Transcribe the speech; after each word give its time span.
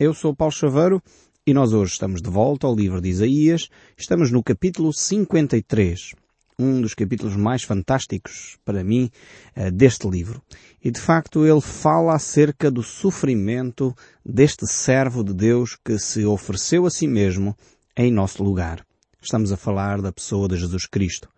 Eu 0.00 0.12
sou 0.12 0.34
Paulo 0.34 0.50
Chaveiro 0.50 1.00
e 1.46 1.54
nós 1.54 1.72
hoje 1.72 1.92
estamos 1.92 2.20
de 2.20 2.28
volta 2.28 2.66
ao 2.66 2.74
livro 2.74 3.00
de 3.00 3.08
Isaías. 3.08 3.68
Estamos 3.96 4.32
no 4.32 4.42
capítulo 4.42 4.92
53, 4.92 6.16
um 6.58 6.80
dos 6.80 6.94
capítulos 6.94 7.36
mais 7.36 7.62
fantásticos 7.62 8.58
para 8.64 8.82
mim 8.82 9.08
eh, 9.54 9.70
deste 9.70 10.08
livro. 10.08 10.42
E 10.82 10.90
de 10.90 11.00
facto 11.00 11.46
ele 11.46 11.60
fala 11.60 12.16
acerca 12.16 12.72
do 12.72 12.82
sofrimento 12.82 13.94
deste 14.26 14.66
servo 14.66 15.22
de 15.22 15.32
Deus 15.32 15.76
que 15.76 15.96
se 15.96 16.26
ofereceu 16.26 16.86
a 16.86 16.90
si 16.90 17.06
mesmo 17.06 17.56
em 17.96 18.10
nosso 18.10 18.42
lugar. 18.42 18.84
Estamos 19.22 19.52
a 19.52 19.56
falar 19.56 20.02
da 20.02 20.10
pessoa 20.10 20.48
de 20.48 20.56
Jesus 20.56 20.86
Cristo. 20.86 21.28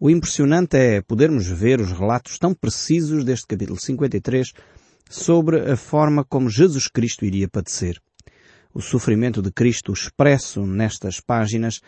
O 0.00 0.10
impressionante 0.10 0.76
é 0.76 1.00
podermos 1.00 1.46
ver 1.46 1.80
os 1.80 1.92
relatos 1.92 2.36
tão 2.36 2.52
precisos 2.52 3.22
deste 3.24 3.46
capítulo 3.46 3.80
53 3.80 4.52
sobre 5.08 5.70
a 5.70 5.76
forma 5.76 6.24
como 6.24 6.48
Jesus 6.48 6.88
Cristo 6.88 7.24
iria 7.24 7.48
padecer. 7.48 8.00
O 8.74 8.80
sofrimento 8.80 9.42
de 9.42 9.52
Cristo 9.52 9.92
expresso 9.92 10.64
nestas 10.64 11.20
páginas 11.20 11.80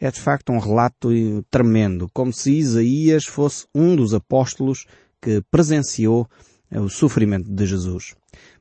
é 0.00 0.10
de 0.10 0.20
facto 0.20 0.52
um 0.52 0.58
relato 0.58 1.10
tremendo, 1.50 2.08
como 2.12 2.32
se 2.32 2.52
Isaías 2.52 3.24
fosse 3.24 3.66
um 3.74 3.96
dos 3.96 4.14
apóstolos 4.14 4.86
que 5.20 5.42
presenciou 5.50 6.28
o 6.70 6.88
sofrimento 6.88 7.50
de 7.50 7.66
Jesus. 7.66 8.14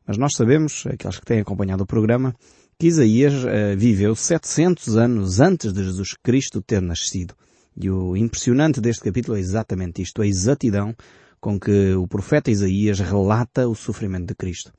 Mas 0.05 0.17
nós 0.17 0.33
sabemos, 0.35 0.85
aqueles 0.87 1.19
que 1.19 1.25
têm 1.25 1.41
acompanhado 1.41 1.83
o 1.83 1.87
programa, 1.87 2.33
que 2.79 2.87
Isaías 2.87 3.33
uh, 3.43 3.77
viveu 3.77 4.15
700 4.15 4.95
anos 4.97 5.39
antes 5.39 5.73
de 5.73 5.83
Jesus 5.83 6.13
Cristo 6.23 6.61
ter 6.61 6.81
nascido. 6.81 7.35
E 7.75 7.89
o 7.89 8.15
impressionante 8.15 8.81
deste 8.81 9.03
capítulo 9.03 9.37
é 9.37 9.39
exatamente 9.39 10.01
isto, 10.01 10.21
a 10.21 10.27
exatidão 10.27 10.95
com 11.39 11.59
que 11.59 11.93
o 11.93 12.07
profeta 12.07 12.51
Isaías 12.51 12.99
relata 12.99 13.67
o 13.67 13.75
sofrimento 13.75 14.27
de 14.27 14.35
Cristo. 14.35 14.71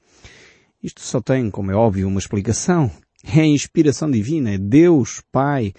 Isto 0.82 1.00
só 1.00 1.20
tem, 1.20 1.50
como 1.50 1.70
é 1.70 1.74
óbvio, 1.74 2.08
uma 2.08 2.20
explicação. 2.20 2.90
É 3.24 3.40
a 3.40 3.46
inspiração 3.46 4.10
divina, 4.10 4.52
é 4.52 4.58
Deus 4.58 5.20
Pai 5.32 5.72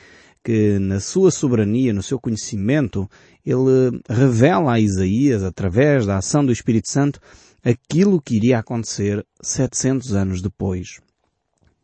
que 0.43 0.79
na 0.79 0.99
sua 0.99 1.31
soberania, 1.31 1.93
no 1.93 2.01
seu 2.01 2.19
conhecimento, 2.19 3.09
ele 3.45 4.01
revela 4.09 4.73
a 4.73 4.79
Isaías, 4.79 5.43
através 5.43 6.05
da 6.05 6.17
ação 6.17 6.45
do 6.45 6.51
Espírito 6.51 6.89
Santo, 6.89 7.19
aquilo 7.63 8.21
que 8.21 8.35
iria 8.35 8.59
acontecer 8.59 9.25
700 9.41 10.13
anos 10.13 10.41
depois. 10.41 10.99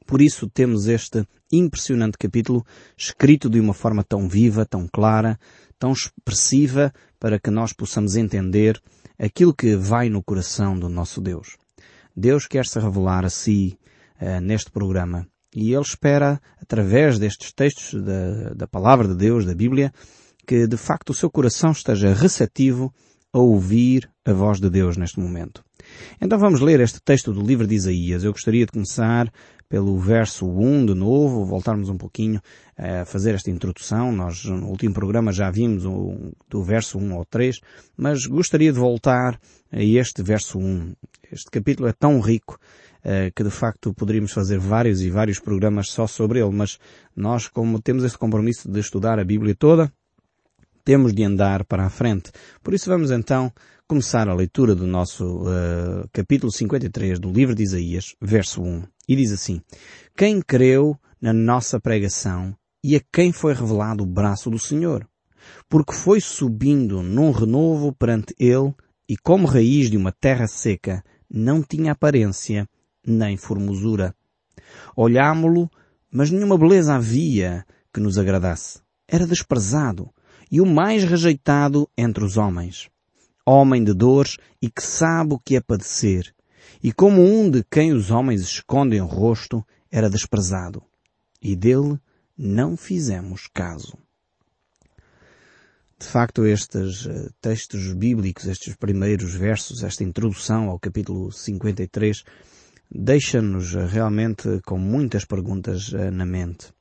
Por 0.06 0.22
isso 0.22 0.50
temos 0.50 0.88
este 0.88 1.26
impressionante 1.52 2.18
capítulo 2.18 2.66
escrito 2.96 3.50
de 3.50 3.60
uma 3.60 3.74
forma 3.74 4.04
tão 4.04 4.30
viva, 4.30 4.66
tão 4.66 4.88
clara, 4.88 5.40
tão 5.80 5.92
expressiva 5.92 6.94
para 7.26 7.40
que 7.40 7.50
nós 7.50 7.74
possamos 7.74 8.16
entender 8.16 8.80
aquilo 9.18 9.52
que 9.52 9.76
vai 9.76 10.10
no 10.10 10.22
coração 10.22 10.78
do 10.78 10.88
nosso 10.88 11.20
Deus. 11.20 11.58
Deus 12.16 12.46
quer 12.46 12.68
se 12.68 12.80
revelar 12.80 13.26
a 13.26 13.32
si 13.32 13.80
uh, 14.22 14.40
neste 14.40 14.70
programa 14.70 15.28
e 15.52 15.74
Ele 15.74 15.82
espera, 15.82 16.40
através 16.62 17.18
destes 17.18 17.52
textos 17.52 18.00
da, 18.00 18.54
da 18.54 18.68
Palavra 18.68 19.08
de 19.08 19.16
Deus, 19.16 19.44
da 19.44 19.56
Bíblia, 19.56 19.92
que 20.46 20.68
de 20.68 20.78
facto 20.78 21.10
o 21.10 21.14
seu 21.16 21.28
coração 21.32 21.72
esteja 21.72 22.14
receptivo 22.14 22.94
a 23.36 23.38
ouvir 23.38 24.10
a 24.24 24.32
voz 24.32 24.62
de 24.62 24.70
Deus 24.70 24.96
neste 24.96 25.20
momento. 25.20 25.62
Então 26.22 26.40
vamos 26.40 26.62
ler 26.62 26.80
este 26.80 27.02
texto 27.02 27.34
do 27.34 27.42
livro 27.42 27.68
de 27.68 27.76
Isaías. 27.76 28.24
Eu 28.24 28.32
gostaria 28.32 28.66
de 28.66 28.72
começar 28.72 29.30
pelo 29.68 30.00
verso 30.00 30.48
1 30.48 30.86
de 30.86 30.94
novo, 30.94 31.44
voltarmos 31.44 31.90
um 31.90 31.98
pouquinho 31.98 32.40
a 32.78 33.04
fazer 33.04 33.36
esta 33.36 33.52
introdução. 33.52 34.10
Nós 34.10 34.46
no 34.46 34.68
último 34.68 34.94
programa 34.94 35.34
já 35.34 35.52
vimos 35.52 35.84
o, 35.84 36.32
do 36.50 36.64
verso 36.64 36.98
1 36.98 37.14
ao 37.14 37.26
3, 37.26 37.60
mas 37.98 38.26
gostaria 38.26 38.72
de 38.72 38.80
voltar 38.80 39.38
a 39.70 39.84
este 39.84 40.24
verso 40.24 40.58
1. 40.58 40.94
Este 41.30 41.52
capítulo 41.52 41.90
é 41.90 41.92
tão 41.92 42.22
rico 42.22 42.58
uh, 43.04 43.34
que 43.36 43.44
de 43.44 43.52
facto 43.52 43.94
poderíamos 43.94 44.32
fazer 44.32 44.60
vários 44.60 45.02
e 45.02 45.10
vários 45.10 45.42
programas 45.42 45.90
só 45.90 46.08
sobre 46.08 46.40
ele, 46.40 46.56
mas 46.56 46.80
nós 47.14 47.50
como 47.50 47.82
temos 47.82 48.06
este 48.06 48.18
compromisso 48.18 48.72
de 48.72 48.80
estudar 48.80 49.20
a 49.20 49.26
Bíblia 49.26 49.54
toda, 49.54 49.92
temos 50.86 51.14
de 51.14 51.24
andar 51.24 51.66
para 51.66 51.88
a 51.88 51.90
frente. 51.90 52.32
Por 52.64 52.76
isso 52.76 52.90
vamos 52.90 53.10
então 53.10 53.52
começar 53.88 54.30
a 54.30 54.36
leitura 54.36 54.76
do 54.76 54.86
nosso 54.86 55.42
uh, 55.42 56.08
capítulo 56.14 56.52
53 56.52 57.20
do 57.20 57.32
livro 57.32 57.56
de 57.56 57.64
Isaías, 57.64 58.16
verso 58.22 58.62
1. 58.62 58.84
E 59.10 59.16
diz 59.16 59.32
assim, 59.32 59.62
Quem 60.16 60.40
creu 60.42 60.96
na 61.20 61.34
nossa 61.34 61.80
pregação 61.80 62.56
e 62.84 62.96
a 62.96 63.02
quem 63.12 63.32
foi 63.32 63.54
revelado 63.54 64.04
o 64.04 64.08
braço 64.08 64.50
do 64.52 64.60
Senhor? 64.60 65.08
Porque 65.68 65.92
foi 65.92 66.22
subindo 66.22 67.02
num 67.02 67.32
renovo 67.32 67.92
perante 67.92 68.36
ele 68.40 68.74
e 69.10 69.18
como 69.18 69.48
raiz 69.48 69.90
de 69.90 69.98
uma 69.98 70.12
terra 70.12 70.48
seca, 70.48 71.04
não 71.30 71.64
tinha 71.64 71.92
aparência 71.92 72.68
nem 73.06 73.38
formosura. 73.38 74.16
Olhámo-lo, 74.96 75.70
mas 76.12 76.30
nenhuma 76.30 76.58
beleza 76.58 76.96
havia 76.96 77.66
que 77.94 78.00
nos 78.00 78.18
agradasse. 78.18 78.80
Era 79.08 79.28
desprezado 79.28 80.10
e 80.52 80.62
o 80.62 80.66
mais 80.66 81.04
rejeitado 81.04 81.90
entre 81.98 82.24
os 82.24 82.38
homens. 82.38 82.90
Homem 83.46 83.84
de 83.84 83.94
dores 83.94 84.38
e 84.62 84.70
que 84.70 84.82
sabe 84.82 85.34
o 85.34 85.40
que 85.40 85.56
é 85.56 85.62
padecer. 85.62 86.34
E 86.84 86.92
como 86.92 87.22
um 87.22 87.50
de 87.50 87.64
quem 87.64 87.94
os 87.94 88.12
homens 88.12 88.42
escondem 88.42 89.02
o 89.02 89.06
rosto, 89.06 89.66
era 89.92 90.10
desprezado. 90.10 90.84
E 91.42 91.56
dele 91.56 92.00
não 92.38 92.76
fizemos 92.76 93.48
caso. 93.54 93.98
De 95.98 96.06
facto, 96.08 96.46
estes 96.46 97.06
uh, 97.06 97.32
textos 97.40 97.94
bíblicos, 97.94 98.46
estes 98.46 98.76
primeiros 98.76 99.34
versos, 99.34 99.82
esta 99.82 100.04
introdução 100.04 100.70
ao 100.70 100.78
capítulo 100.78 101.32
53, 101.32 102.24
deixa-nos 102.92 103.74
uh, 103.74 103.86
realmente 103.86 104.60
com 104.66 104.78
muitas 104.78 105.24
perguntas 105.24 105.94
uh, 105.94 106.12
na 106.12 106.26
mente 106.26 106.74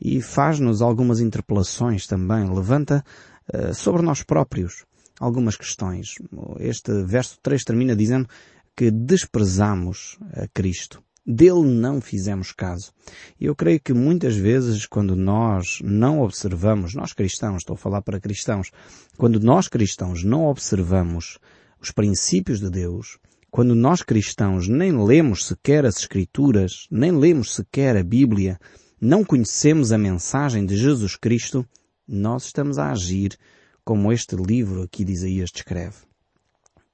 e 0.00 0.22
faz-nos 0.22 0.80
algumas 0.80 1.20
interpelações 1.20 2.06
também, 2.06 2.48
levanta 2.48 3.04
uh, 3.52 3.74
sobre 3.74 4.02
nós 4.02 4.22
próprios 4.22 4.84
algumas 5.20 5.54
questões. 5.54 6.14
Este 6.58 7.04
verso 7.04 7.38
3 7.42 7.62
termina 7.62 7.94
dizendo 7.94 8.26
que 8.74 8.90
desprezamos 8.90 10.18
a 10.32 10.48
Cristo. 10.48 11.02
Dele 11.26 11.66
não 11.66 12.00
fizemos 12.00 12.50
caso. 12.50 12.90
E 13.38 13.44
eu 13.44 13.54
creio 13.54 13.78
que 13.78 13.92
muitas 13.92 14.34
vezes 14.34 14.86
quando 14.86 15.14
nós 15.14 15.78
não 15.82 16.22
observamos, 16.22 16.94
nós 16.94 17.12
cristãos, 17.12 17.58
estou 17.58 17.74
a 17.74 17.78
falar 17.78 18.00
para 18.00 18.18
cristãos, 18.18 18.70
quando 19.18 19.38
nós 19.38 19.68
cristãos 19.68 20.24
não 20.24 20.46
observamos 20.46 21.38
os 21.78 21.90
princípios 21.90 22.58
de 22.58 22.70
Deus, 22.70 23.18
quando 23.50 23.74
nós 23.74 24.02
cristãos 24.02 24.66
nem 24.66 24.92
lemos 24.92 25.46
sequer 25.46 25.84
as 25.84 25.98
Escrituras, 25.98 26.86
nem 26.90 27.12
lemos 27.12 27.54
sequer 27.54 27.96
a 27.96 28.02
Bíblia, 28.02 28.58
não 29.00 29.24
conhecemos 29.24 29.92
a 29.92 29.98
mensagem 29.98 30.66
de 30.66 30.76
Jesus 30.76 31.16
Cristo, 31.16 31.66
nós 32.06 32.44
estamos 32.44 32.78
a 32.78 32.90
agir 32.90 33.38
como 33.82 34.12
este 34.12 34.36
livro 34.36 34.82
aqui 34.82 35.04
de 35.04 35.12
Isaías 35.12 35.50
descreve. 35.50 35.96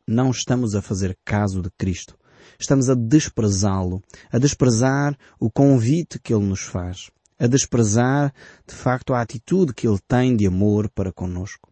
Não 0.07 0.31
estamos 0.31 0.77
a 0.77 0.83
fazer 0.83 1.19
caso 1.25 1.61
de 1.61 1.69
Cristo. 1.77 2.17
Estamos 2.61 2.89
a 2.89 2.95
desprezá-lo, 2.95 4.01
a 4.31 4.39
desprezar 4.39 5.19
o 5.41 5.51
convite 5.51 6.21
que 6.21 6.33
ele 6.33 6.45
nos 6.45 6.61
faz, 6.61 7.11
a 7.41 7.49
desprezar, 7.49 8.33
de 8.65 8.75
facto, 8.75 9.13
a 9.13 9.21
atitude 9.21 9.75
que 9.75 9.89
ele 9.89 9.99
tem 10.07 10.37
de 10.37 10.47
amor 10.47 10.89
para 10.89 11.13
conosco. 11.13 11.69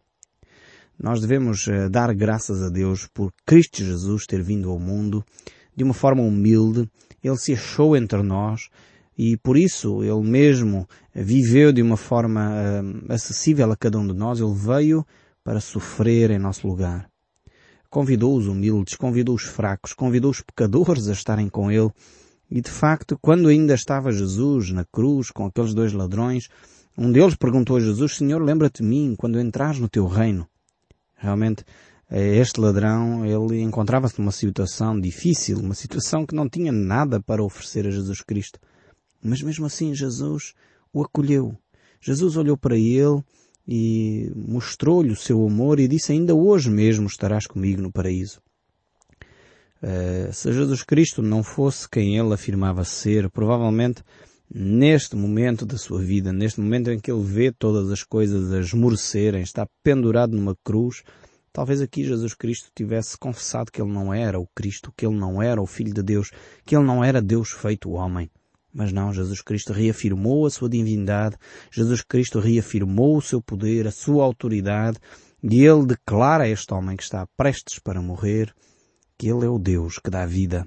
Nós 0.98 1.20
devemos 1.20 1.68
eh, 1.68 1.88
dar 1.88 2.12
graças 2.12 2.60
a 2.60 2.68
Deus 2.68 3.06
por 3.06 3.32
Cristo 3.46 3.84
Jesus 3.84 4.26
ter 4.26 4.42
vindo 4.42 4.68
ao 4.68 4.80
mundo 4.80 5.24
de 5.76 5.84
uma 5.84 5.94
forma 5.94 6.22
humilde. 6.22 6.90
Ele 7.22 7.36
se 7.36 7.52
achou 7.52 7.96
entre 7.96 8.20
nós 8.22 8.68
e 9.16 9.36
por 9.36 9.56
isso 9.56 10.02
ele 10.02 10.22
mesmo 10.22 10.88
viveu 11.14 11.72
de 11.72 11.80
uma 11.80 11.96
forma 11.96 12.50
uh, 12.50 13.12
acessível 13.12 13.70
a 13.70 13.76
cada 13.76 13.98
um 13.98 14.06
de 14.06 14.12
nós. 14.12 14.40
Ele 14.40 14.54
veio 14.54 15.06
para 15.44 15.60
sofrer 15.60 16.30
em 16.30 16.38
nosso 16.38 16.66
lugar. 16.66 17.08
Convidou 17.88 18.36
os 18.36 18.48
humildes, 18.48 18.96
convidou 18.96 19.36
os 19.36 19.44
fracos, 19.44 19.92
convidou 19.92 20.30
os 20.30 20.40
pecadores 20.40 21.08
a 21.08 21.12
estarem 21.12 21.48
com 21.48 21.70
ele. 21.70 21.90
E 22.50 22.60
de 22.60 22.70
facto, 22.70 23.16
quando 23.20 23.48
ainda 23.48 23.74
estava 23.74 24.10
Jesus 24.10 24.70
na 24.70 24.84
cruz 24.84 25.30
com 25.30 25.46
aqueles 25.46 25.74
dois 25.74 25.92
ladrões, 25.92 26.48
um 26.98 27.10
deles 27.10 27.36
perguntou 27.36 27.76
a 27.76 27.80
Jesus, 27.80 28.16
Senhor, 28.16 28.42
lembra-te 28.42 28.82
de 28.82 28.88
mim 28.88 29.14
quando 29.16 29.40
entrares 29.40 29.78
no 29.78 29.88
teu 29.88 30.06
reino. 30.06 30.46
Realmente, 31.16 31.64
eh, 32.10 32.36
este 32.36 32.60
ladrão, 32.60 33.24
ele 33.24 33.60
encontrava-se 33.62 34.18
numa 34.18 34.32
situação 34.32 35.00
difícil, 35.00 35.58
uma 35.58 35.74
situação 35.74 36.26
que 36.26 36.34
não 36.34 36.48
tinha 36.48 36.70
nada 36.70 37.20
para 37.20 37.42
oferecer 37.42 37.86
a 37.86 37.90
Jesus 37.90 38.20
Cristo. 38.20 38.58
Mas 39.24 39.40
mesmo 39.40 39.64
assim 39.64 39.94
Jesus 39.94 40.52
o 40.92 41.02
acolheu. 41.02 41.56
Jesus 42.00 42.36
olhou 42.36 42.56
para 42.56 42.76
ele 42.76 43.24
e 43.66 44.30
mostrou-lhe 44.36 45.10
o 45.10 45.16
seu 45.16 45.44
amor 45.46 45.80
e 45.80 45.88
disse 45.88 46.12
ainda 46.12 46.34
hoje 46.34 46.70
mesmo 46.70 47.06
estarás 47.06 47.46
comigo 47.46 47.80
no 47.80 47.90
paraíso. 47.90 48.40
Uh, 49.82 50.32
se 50.32 50.52
Jesus 50.52 50.82
Cristo 50.82 51.22
não 51.22 51.42
fosse 51.42 51.88
quem 51.88 52.16
ele 52.16 52.32
afirmava 52.32 52.84
ser, 52.84 53.30
provavelmente 53.30 54.02
neste 54.54 55.16
momento 55.16 55.64
da 55.64 55.76
sua 55.78 56.00
vida, 56.00 56.32
neste 56.32 56.60
momento 56.60 56.90
em 56.90 56.98
que 56.98 57.10
ele 57.10 57.22
vê 57.22 57.50
todas 57.50 57.90
as 57.90 58.02
coisas 58.02 58.52
a 58.52 58.60
esmorecerem, 58.60 59.42
está 59.42 59.66
pendurado 59.82 60.36
numa 60.36 60.56
cruz, 60.62 61.02
talvez 61.52 61.80
aqui 61.80 62.04
Jesus 62.04 62.34
Cristo 62.34 62.70
tivesse 62.74 63.16
confessado 63.16 63.72
que 63.72 63.80
ele 63.80 63.92
não 63.92 64.12
era 64.12 64.38
o 64.38 64.46
Cristo, 64.54 64.92
que 64.96 65.06
ele 65.06 65.16
não 65.16 65.42
era 65.42 65.60
o 65.60 65.66
Filho 65.66 65.92
de 65.92 66.02
Deus, 66.02 66.30
que 66.64 66.76
ele 66.76 66.84
não 66.84 67.02
era 67.02 67.20
Deus 67.20 67.50
feito 67.50 67.90
homem. 67.90 68.30
Mas 68.74 68.92
não, 68.92 69.12
Jesus 69.12 69.40
Cristo 69.40 69.72
reafirmou 69.72 70.46
a 70.46 70.50
sua 70.50 70.68
divindade, 70.68 71.36
Jesus 71.70 72.02
Cristo 72.02 72.40
reafirmou 72.40 73.16
o 73.16 73.22
seu 73.22 73.40
poder, 73.40 73.86
a 73.86 73.92
sua 73.92 74.24
autoridade, 74.24 74.98
e 75.40 75.64
ele 75.64 75.86
declara 75.86 76.44
a 76.44 76.48
este 76.48 76.74
homem 76.74 76.96
que 76.96 77.04
está 77.04 77.24
prestes 77.36 77.78
para 77.78 78.02
morrer 78.02 78.52
que 79.16 79.28
ele 79.28 79.46
é 79.46 79.48
o 79.48 79.60
Deus 79.60 79.98
que 79.98 80.10
dá 80.10 80.26
vida. 80.26 80.66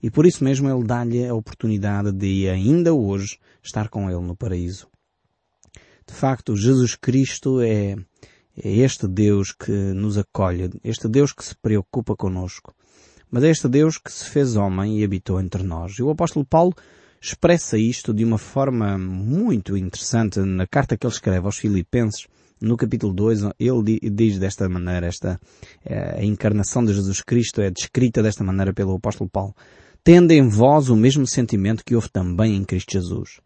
E 0.00 0.10
por 0.10 0.26
isso 0.26 0.44
mesmo 0.44 0.70
ele 0.70 0.86
dá-lhe 0.86 1.26
a 1.26 1.34
oportunidade 1.34 2.12
de 2.12 2.48
ainda 2.48 2.94
hoje 2.94 3.36
estar 3.62 3.88
com 3.88 4.08
ele 4.08 4.20
no 4.20 4.36
paraíso. 4.36 4.86
De 6.06 6.14
facto, 6.14 6.56
Jesus 6.56 6.94
Cristo 6.94 7.60
é, 7.60 7.96
é 8.56 8.76
este 8.78 9.08
Deus 9.08 9.52
que 9.52 9.72
nos 9.72 10.16
acolhe, 10.16 10.70
este 10.84 11.08
Deus 11.08 11.32
que 11.32 11.44
se 11.44 11.54
preocupa 11.56 12.14
conosco. 12.14 12.74
Mas 13.30 13.42
é 13.42 13.50
este 13.50 13.68
Deus 13.68 13.98
que 13.98 14.10
se 14.10 14.24
fez 14.24 14.56
homem 14.56 14.98
e 14.98 15.04
habitou 15.04 15.40
entre 15.40 15.62
nós. 15.62 15.92
E 15.92 16.02
o 16.02 16.10
apóstolo 16.10 16.44
Paulo 16.44 16.74
expressa 17.20 17.76
isto 17.76 18.14
de 18.14 18.24
uma 18.24 18.38
forma 18.38 18.96
muito 18.96 19.76
interessante 19.76 20.40
na 20.40 20.66
carta 20.66 20.96
que 20.96 21.06
ele 21.06 21.12
escreve 21.12 21.44
aos 21.44 21.58
Filipenses, 21.58 22.26
no 22.60 22.76
capítulo 22.76 23.12
2, 23.12 23.40
ele 23.58 23.98
diz 24.10 24.38
desta 24.38 24.68
maneira, 24.68 25.06
esta, 25.06 25.40
eh, 25.84 26.18
a 26.18 26.24
encarnação 26.24 26.84
de 26.84 26.92
Jesus 26.92 27.22
Cristo 27.22 27.62
é 27.62 27.70
descrita 27.70 28.22
desta 28.22 28.44
maneira 28.44 28.72
pelo 28.72 28.94
apóstolo 28.94 29.30
Paulo. 29.30 29.54
Tende 30.04 30.34
em 30.34 30.46
vós 30.48 30.90
o 30.90 30.96
mesmo 30.96 31.26
sentimento 31.26 31.84
que 31.84 31.94
houve 31.94 32.10
também 32.10 32.56
em 32.56 32.64
Cristo 32.64 32.92
Jesus. 32.92 33.40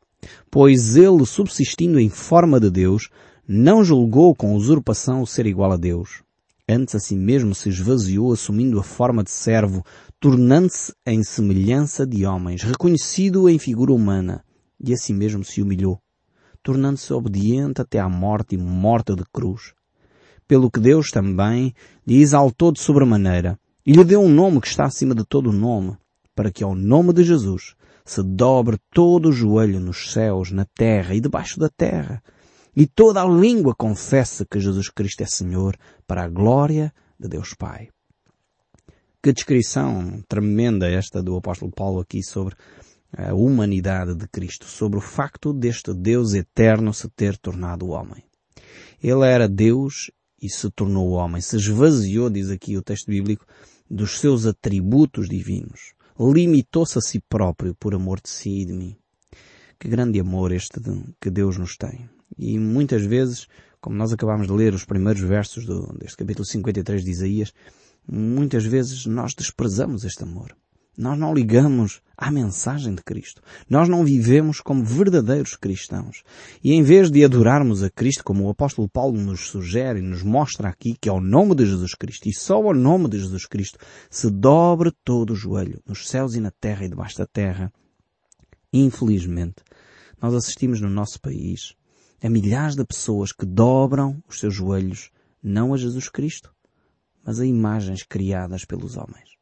Pois 0.50 0.96
ele, 0.96 1.24
subsistindo 1.26 2.00
em 2.00 2.08
forma 2.08 2.58
de 2.58 2.70
Deus, 2.70 3.08
não 3.46 3.84
julgou 3.84 4.34
com 4.34 4.54
usurpação 4.54 5.22
o 5.22 5.26
ser 5.26 5.46
igual 5.46 5.72
a 5.72 5.76
Deus. 5.76 6.22
Antes 6.68 6.94
a 6.94 6.98
si 6.98 7.14
mesmo 7.14 7.54
se 7.54 7.68
esvaziou 7.68 8.32
assumindo 8.32 8.80
a 8.80 8.82
forma 8.82 9.22
de 9.22 9.30
servo, 9.30 9.84
tornando-se 10.24 10.94
em 11.04 11.22
semelhança 11.22 12.06
de 12.06 12.24
homens, 12.24 12.62
reconhecido 12.62 13.46
em 13.46 13.58
figura 13.58 13.92
humana, 13.92 14.42
e 14.80 14.94
a 14.94 14.96
si 14.96 15.12
mesmo 15.12 15.44
se 15.44 15.60
humilhou 15.60 16.00
tornando-se 16.62 17.12
obediente 17.12 17.82
até 17.82 17.98
à 18.00 18.08
morte 18.08 18.54
e 18.54 18.58
morte 18.58 19.14
de 19.14 19.22
cruz. 19.30 19.74
Pelo 20.48 20.70
que 20.70 20.80
Deus 20.80 21.10
também 21.10 21.74
lhe 22.06 22.22
exaltou 22.22 22.72
de 22.72 22.80
sobremaneira 22.80 23.58
e 23.84 23.92
lhe 23.92 24.02
deu 24.02 24.22
um 24.22 24.30
nome 24.30 24.62
que 24.62 24.66
está 24.66 24.86
acima 24.86 25.14
de 25.14 25.26
todo 25.26 25.50
o 25.50 25.52
nome, 25.52 25.94
para 26.34 26.50
que 26.50 26.64
ao 26.64 26.74
nome 26.74 27.12
de 27.12 27.22
Jesus 27.22 27.74
se 28.02 28.22
dobre 28.22 28.78
todo 28.94 29.28
o 29.28 29.32
joelho 29.32 29.78
nos 29.78 30.10
céus, 30.10 30.50
na 30.50 30.64
terra 30.64 31.14
e 31.14 31.20
debaixo 31.20 31.60
da 31.60 31.68
terra, 31.68 32.22
e 32.74 32.86
toda 32.86 33.20
a 33.20 33.28
língua 33.28 33.74
confesse 33.74 34.46
que 34.46 34.58
Jesus 34.58 34.88
Cristo 34.88 35.22
é 35.22 35.26
Senhor, 35.26 35.76
para 36.06 36.24
a 36.24 36.28
glória 36.28 36.94
de 37.20 37.28
Deus 37.28 37.52
Pai. 37.52 37.90
Que 39.24 39.32
descrição 39.32 40.22
tremenda 40.28 40.86
esta 40.86 41.22
do 41.22 41.34
apóstolo 41.34 41.72
Paulo 41.72 41.98
aqui 41.98 42.22
sobre 42.22 42.54
a 43.16 43.32
humanidade 43.32 44.14
de 44.14 44.28
Cristo, 44.28 44.66
sobre 44.66 44.98
o 44.98 45.00
facto 45.00 45.50
deste 45.50 45.94
Deus 45.94 46.34
eterno 46.34 46.92
se 46.92 47.08
ter 47.08 47.38
tornado 47.38 47.88
homem. 47.88 48.22
Ele 49.02 49.26
era 49.26 49.48
Deus 49.48 50.10
e 50.42 50.50
se 50.50 50.70
tornou 50.70 51.12
homem, 51.12 51.40
se 51.40 51.56
esvaziou, 51.56 52.28
diz 52.28 52.50
aqui 52.50 52.76
o 52.76 52.82
texto 52.82 53.06
bíblico, 53.06 53.46
dos 53.90 54.20
seus 54.20 54.44
atributos 54.44 55.26
divinos. 55.26 55.94
Limitou-se 56.20 56.98
a 56.98 57.00
si 57.00 57.18
próprio 57.18 57.74
por 57.74 57.94
amor 57.94 58.20
de 58.20 58.28
si 58.28 58.60
e 58.60 58.66
de 58.66 58.74
mim. 58.74 58.94
Que 59.80 59.88
grande 59.88 60.20
amor 60.20 60.52
este 60.52 60.78
que 61.18 61.30
Deus 61.30 61.56
nos 61.56 61.78
tem. 61.78 62.10
E 62.36 62.58
muitas 62.58 63.02
vezes, 63.06 63.46
como 63.80 63.96
nós 63.96 64.12
acabamos 64.12 64.46
de 64.46 64.52
ler 64.52 64.74
os 64.74 64.84
primeiros 64.84 65.22
versos 65.22 65.64
do, 65.64 65.94
deste 65.98 66.18
capítulo 66.18 66.44
53 66.44 67.02
de 67.02 67.10
Isaías, 67.10 67.54
muitas 68.10 68.64
vezes 68.64 69.06
nós 69.06 69.34
desprezamos 69.34 70.04
este 70.04 70.22
amor. 70.22 70.54
Nós 70.96 71.18
não 71.18 71.34
ligamos 71.34 72.00
à 72.16 72.30
mensagem 72.30 72.94
de 72.94 73.02
Cristo. 73.02 73.42
Nós 73.68 73.88
não 73.88 74.04
vivemos 74.04 74.60
como 74.60 74.84
verdadeiros 74.84 75.56
cristãos. 75.56 76.22
E 76.62 76.72
em 76.72 76.82
vez 76.84 77.10
de 77.10 77.24
adorarmos 77.24 77.82
a 77.82 77.90
Cristo, 77.90 78.22
como 78.22 78.44
o 78.44 78.50
apóstolo 78.50 78.88
Paulo 78.88 79.20
nos 79.20 79.48
sugere 79.48 79.98
e 79.98 80.02
nos 80.02 80.22
mostra 80.22 80.68
aqui, 80.68 80.96
que 81.00 81.08
é 81.08 81.12
o 81.12 81.20
nome 81.20 81.56
de 81.56 81.66
Jesus 81.66 81.94
Cristo, 81.94 82.28
e 82.28 82.32
só 82.32 82.54
ao 82.54 82.72
nome 82.72 83.08
de 83.08 83.18
Jesus 83.18 83.44
Cristo 83.44 83.78
se 84.08 84.30
dobre 84.30 84.92
todo 85.04 85.32
o 85.32 85.36
joelho, 85.36 85.82
nos 85.84 86.08
céus 86.08 86.36
e 86.36 86.40
na 86.40 86.52
terra 86.52 86.84
e 86.84 86.88
debaixo 86.88 87.18
da 87.18 87.26
terra, 87.26 87.72
infelizmente, 88.72 89.56
nós 90.22 90.32
assistimos 90.32 90.80
no 90.80 90.88
nosso 90.88 91.20
país 91.20 91.74
a 92.22 92.30
milhares 92.30 92.76
de 92.76 92.84
pessoas 92.84 93.32
que 93.32 93.44
dobram 93.44 94.22
os 94.28 94.38
seus 94.38 94.54
joelhos 94.54 95.10
não 95.42 95.74
a 95.74 95.76
Jesus 95.76 96.08
Cristo, 96.08 96.53
mas 97.24 97.40
a 97.40 97.46
imagens 97.46 98.02
criadas 98.02 98.64
pelos 98.64 98.96
homens. 98.96 99.34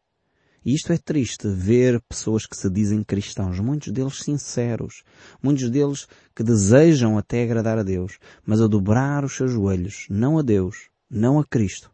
E 0.64 0.74
isto 0.74 0.92
é 0.92 0.98
triste, 0.98 1.48
ver 1.48 2.00
pessoas 2.02 2.46
que 2.46 2.56
se 2.56 2.70
dizem 2.70 3.02
cristãos, 3.02 3.58
muitos 3.58 3.92
deles 3.92 4.20
sinceros, 4.20 5.02
muitos 5.42 5.68
deles 5.68 6.06
que 6.36 6.44
desejam 6.44 7.18
até 7.18 7.42
agradar 7.42 7.78
a 7.78 7.82
Deus, 7.82 8.18
mas 8.46 8.60
a 8.60 8.68
dobrar 8.68 9.24
os 9.24 9.34
seus 9.34 9.50
joelhos, 9.50 10.06
não 10.08 10.38
a 10.38 10.42
Deus, 10.42 10.88
não 11.10 11.40
a 11.40 11.44
Cristo, 11.44 11.90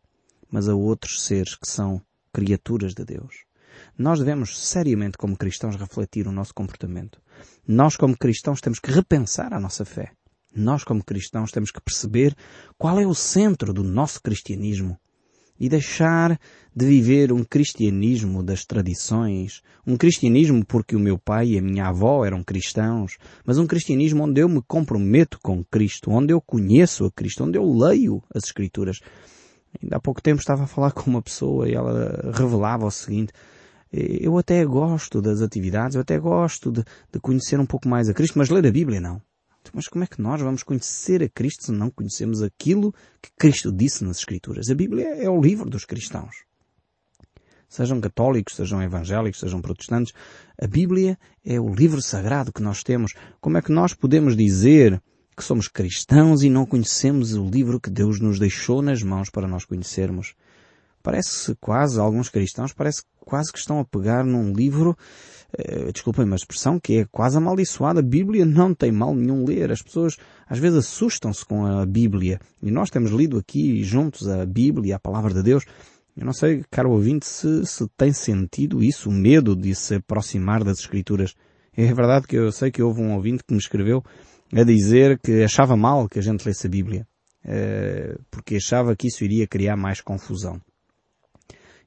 mas 0.50 0.68
a 0.68 0.74
outros 0.74 1.24
seres 1.24 1.54
que 1.54 1.66
são 1.66 2.02
criaturas 2.30 2.92
de 2.92 3.06
Deus. 3.06 3.44
Nós 3.96 4.18
devemos 4.18 4.58
seriamente 4.58 5.16
como 5.16 5.36
cristãos 5.36 5.76
refletir 5.76 6.26
o 6.28 6.32
nosso 6.32 6.52
comportamento. 6.52 7.20
Nós 7.66 7.96
como 7.96 8.16
cristãos 8.16 8.60
temos 8.60 8.78
que 8.78 8.90
repensar 8.90 9.54
a 9.54 9.60
nossa 9.60 9.84
fé. 9.84 10.12
Nós 10.54 10.84
como 10.84 11.02
cristãos 11.02 11.50
temos 11.50 11.70
que 11.70 11.80
perceber 11.80 12.36
qual 12.76 13.00
é 13.00 13.06
o 13.06 13.14
centro 13.14 13.72
do 13.72 13.82
nosso 13.82 14.20
cristianismo 14.20 14.98
e 15.58 15.68
deixar 15.68 16.38
de 16.74 16.86
viver 16.86 17.32
um 17.32 17.42
cristianismo 17.42 18.42
das 18.42 18.64
tradições, 18.64 19.62
um 19.86 19.96
cristianismo 19.96 20.64
porque 20.64 20.94
o 20.94 21.00
meu 21.00 21.18
pai 21.18 21.48
e 21.48 21.58
a 21.58 21.62
minha 21.62 21.86
avó 21.86 22.24
eram 22.24 22.44
cristãos, 22.44 23.18
mas 23.44 23.58
um 23.58 23.66
cristianismo 23.66 24.24
onde 24.24 24.40
eu 24.40 24.48
me 24.48 24.62
comprometo 24.62 25.38
com 25.42 25.64
Cristo, 25.64 26.10
onde 26.10 26.32
eu 26.32 26.40
conheço 26.40 27.04
a 27.04 27.10
Cristo, 27.10 27.44
onde 27.44 27.58
eu 27.58 27.64
leio 27.64 28.22
as 28.32 28.44
Escrituras. 28.44 29.00
Ainda 29.82 29.96
há 29.96 30.00
pouco 30.00 30.22
tempo 30.22 30.40
estava 30.40 30.64
a 30.64 30.68
falar 30.68 30.92
com 30.92 31.10
uma 31.10 31.22
pessoa 31.22 31.68
e 31.68 31.74
ela 31.74 32.32
revelava 32.32 32.86
o 32.86 32.90
seguinte, 32.90 33.32
eu 33.92 34.36
até 34.36 34.64
gosto 34.64 35.20
das 35.20 35.40
atividades, 35.40 35.94
eu 35.94 36.02
até 36.02 36.18
gosto 36.18 36.70
de, 36.70 36.84
de 37.12 37.18
conhecer 37.20 37.58
um 37.58 37.66
pouco 37.66 37.88
mais 37.88 38.08
a 38.08 38.14
Cristo, 38.14 38.38
mas 38.38 38.50
ler 38.50 38.66
a 38.66 38.70
Bíblia 38.70 39.00
não. 39.00 39.20
Mas 39.72 39.88
como 39.88 40.04
é 40.04 40.06
que 40.06 40.20
nós 40.20 40.40
vamos 40.40 40.62
conhecer 40.62 41.22
a 41.22 41.28
Cristo 41.28 41.64
se 41.66 41.72
não 41.72 41.90
conhecemos 41.90 42.42
aquilo 42.42 42.92
que 43.22 43.30
Cristo 43.38 43.72
disse 43.72 44.04
nas 44.04 44.18
Escrituras? 44.18 44.70
A 44.70 44.74
Bíblia 44.74 45.06
é 45.16 45.28
o 45.28 45.40
livro 45.40 45.68
dos 45.68 45.84
cristãos. 45.84 46.44
Sejam 47.68 48.00
católicos, 48.00 48.56
sejam 48.56 48.82
evangélicos, 48.82 49.40
sejam 49.40 49.60
protestantes, 49.60 50.14
a 50.60 50.66
Bíblia 50.66 51.18
é 51.44 51.60
o 51.60 51.72
livro 51.72 52.00
sagrado 52.00 52.52
que 52.52 52.62
nós 52.62 52.82
temos. 52.82 53.12
Como 53.40 53.58
é 53.58 53.62
que 53.62 53.70
nós 53.70 53.92
podemos 53.92 54.34
dizer 54.34 55.02
que 55.36 55.44
somos 55.44 55.68
cristãos 55.68 56.42
e 56.42 56.48
não 56.48 56.64
conhecemos 56.64 57.34
o 57.34 57.44
livro 57.44 57.78
que 57.78 57.90
Deus 57.90 58.20
nos 58.20 58.38
deixou 58.38 58.80
nas 58.80 59.02
mãos 59.02 59.28
para 59.28 59.46
nós 59.46 59.66
conhecermos? 59.66 60.34
Parece 61.08 61.56
quase, 61.58 61.98
alguns 61.98 62.28
cristãos, 62.28 62.74
parece 62.74 63.02
quase 63.18 63.50
que 63.50 63.58
estão 63.58 63.80
a 63.80 63.84
pegar 63.86 64.22
num 64.22 64.52
livro 64.52 64.94
eh, 65.56 65.90
desculpem 65.90 66.26
uma 66.26 66.36
expressão 66.36 66.78
que 66.78 66.98
é 66.98 67.06
quase 67.10 67.38
amaldiçoada. 67.38 68.00
A 68.00 68.02
Bíblia 68.02 68.44
não 68.44 68.74
tem 68.74 68.92
mal 68.92 69.14
nenhum 69.14 69.42
ler. 69.42 69.72
As 69.72 69.80
pessoas 69.80 70.18
às 70.46 70.58
vezes 70.58 70.80
assustam-se 70.80 71.46
com 71.46 71.64
a 71.64 71.86
Bíblia. 71.86 72.38
E 72.62 72.70
nós 72.70 72.90
temos 72.90 73.10
lido 73.10 73.38
aqui 73.38 73.82
juntos 73.82 74.28
a 74.28 74.44
Bíblia, 74.44 74.96
a 74.96 74.98
Palavra 74.98 75.32
de 75.32 75.42
Deus. 75.42 75.64
Eu 76.14 76.26
não 76.26 76.34
sei, 76.34 76.62
caro 76.70 76.90
ouvinte, 76.90 77.24
se, 77.24 77.64
se 77.64 77.88
tem 77.96 78.12
sentido 78.12 78.84
isso, 78.84 79.08
o 79.08 79.12
medo 79.12 79.56
de 79.56 79.74
se 79.74 79.94
aproximar 79.94 80.62
das 80.62 80.80
Escrituras. 80.80 81.34
É 81.74 81.86
verdade 81.94 82.26
que 82.26 82.36
eu 82.36 82.52
sei 82.52 82.70
que 82.70 82.82
houve 82.82 83.00
um 83.00 83.14
ouvinte 83.14 83.42
que 83.48 83.54
me 83.54 83.58
escreveu 83.58 84.04
a 84.52 84.62
dizer 84.62 85.18
que 85.20 85.42
achava 85.42 85.74
mal 85.74 86.06
que 86.06 86.18
a 86.18 86.22
gente 86.22 86.44
lesse 86.46 86.66
a 86.66 86.70
Bíblia, 86.70 87.06
eh, 87.46 88.14
porque 88.30 88.56
achava 88.56 88.94
que 88.94 89.06
isso 89.06 89.24
iria 89.24 89.46
criar 89.46 89.74
mais 89.74 90.02
confusão. 90.02 90.60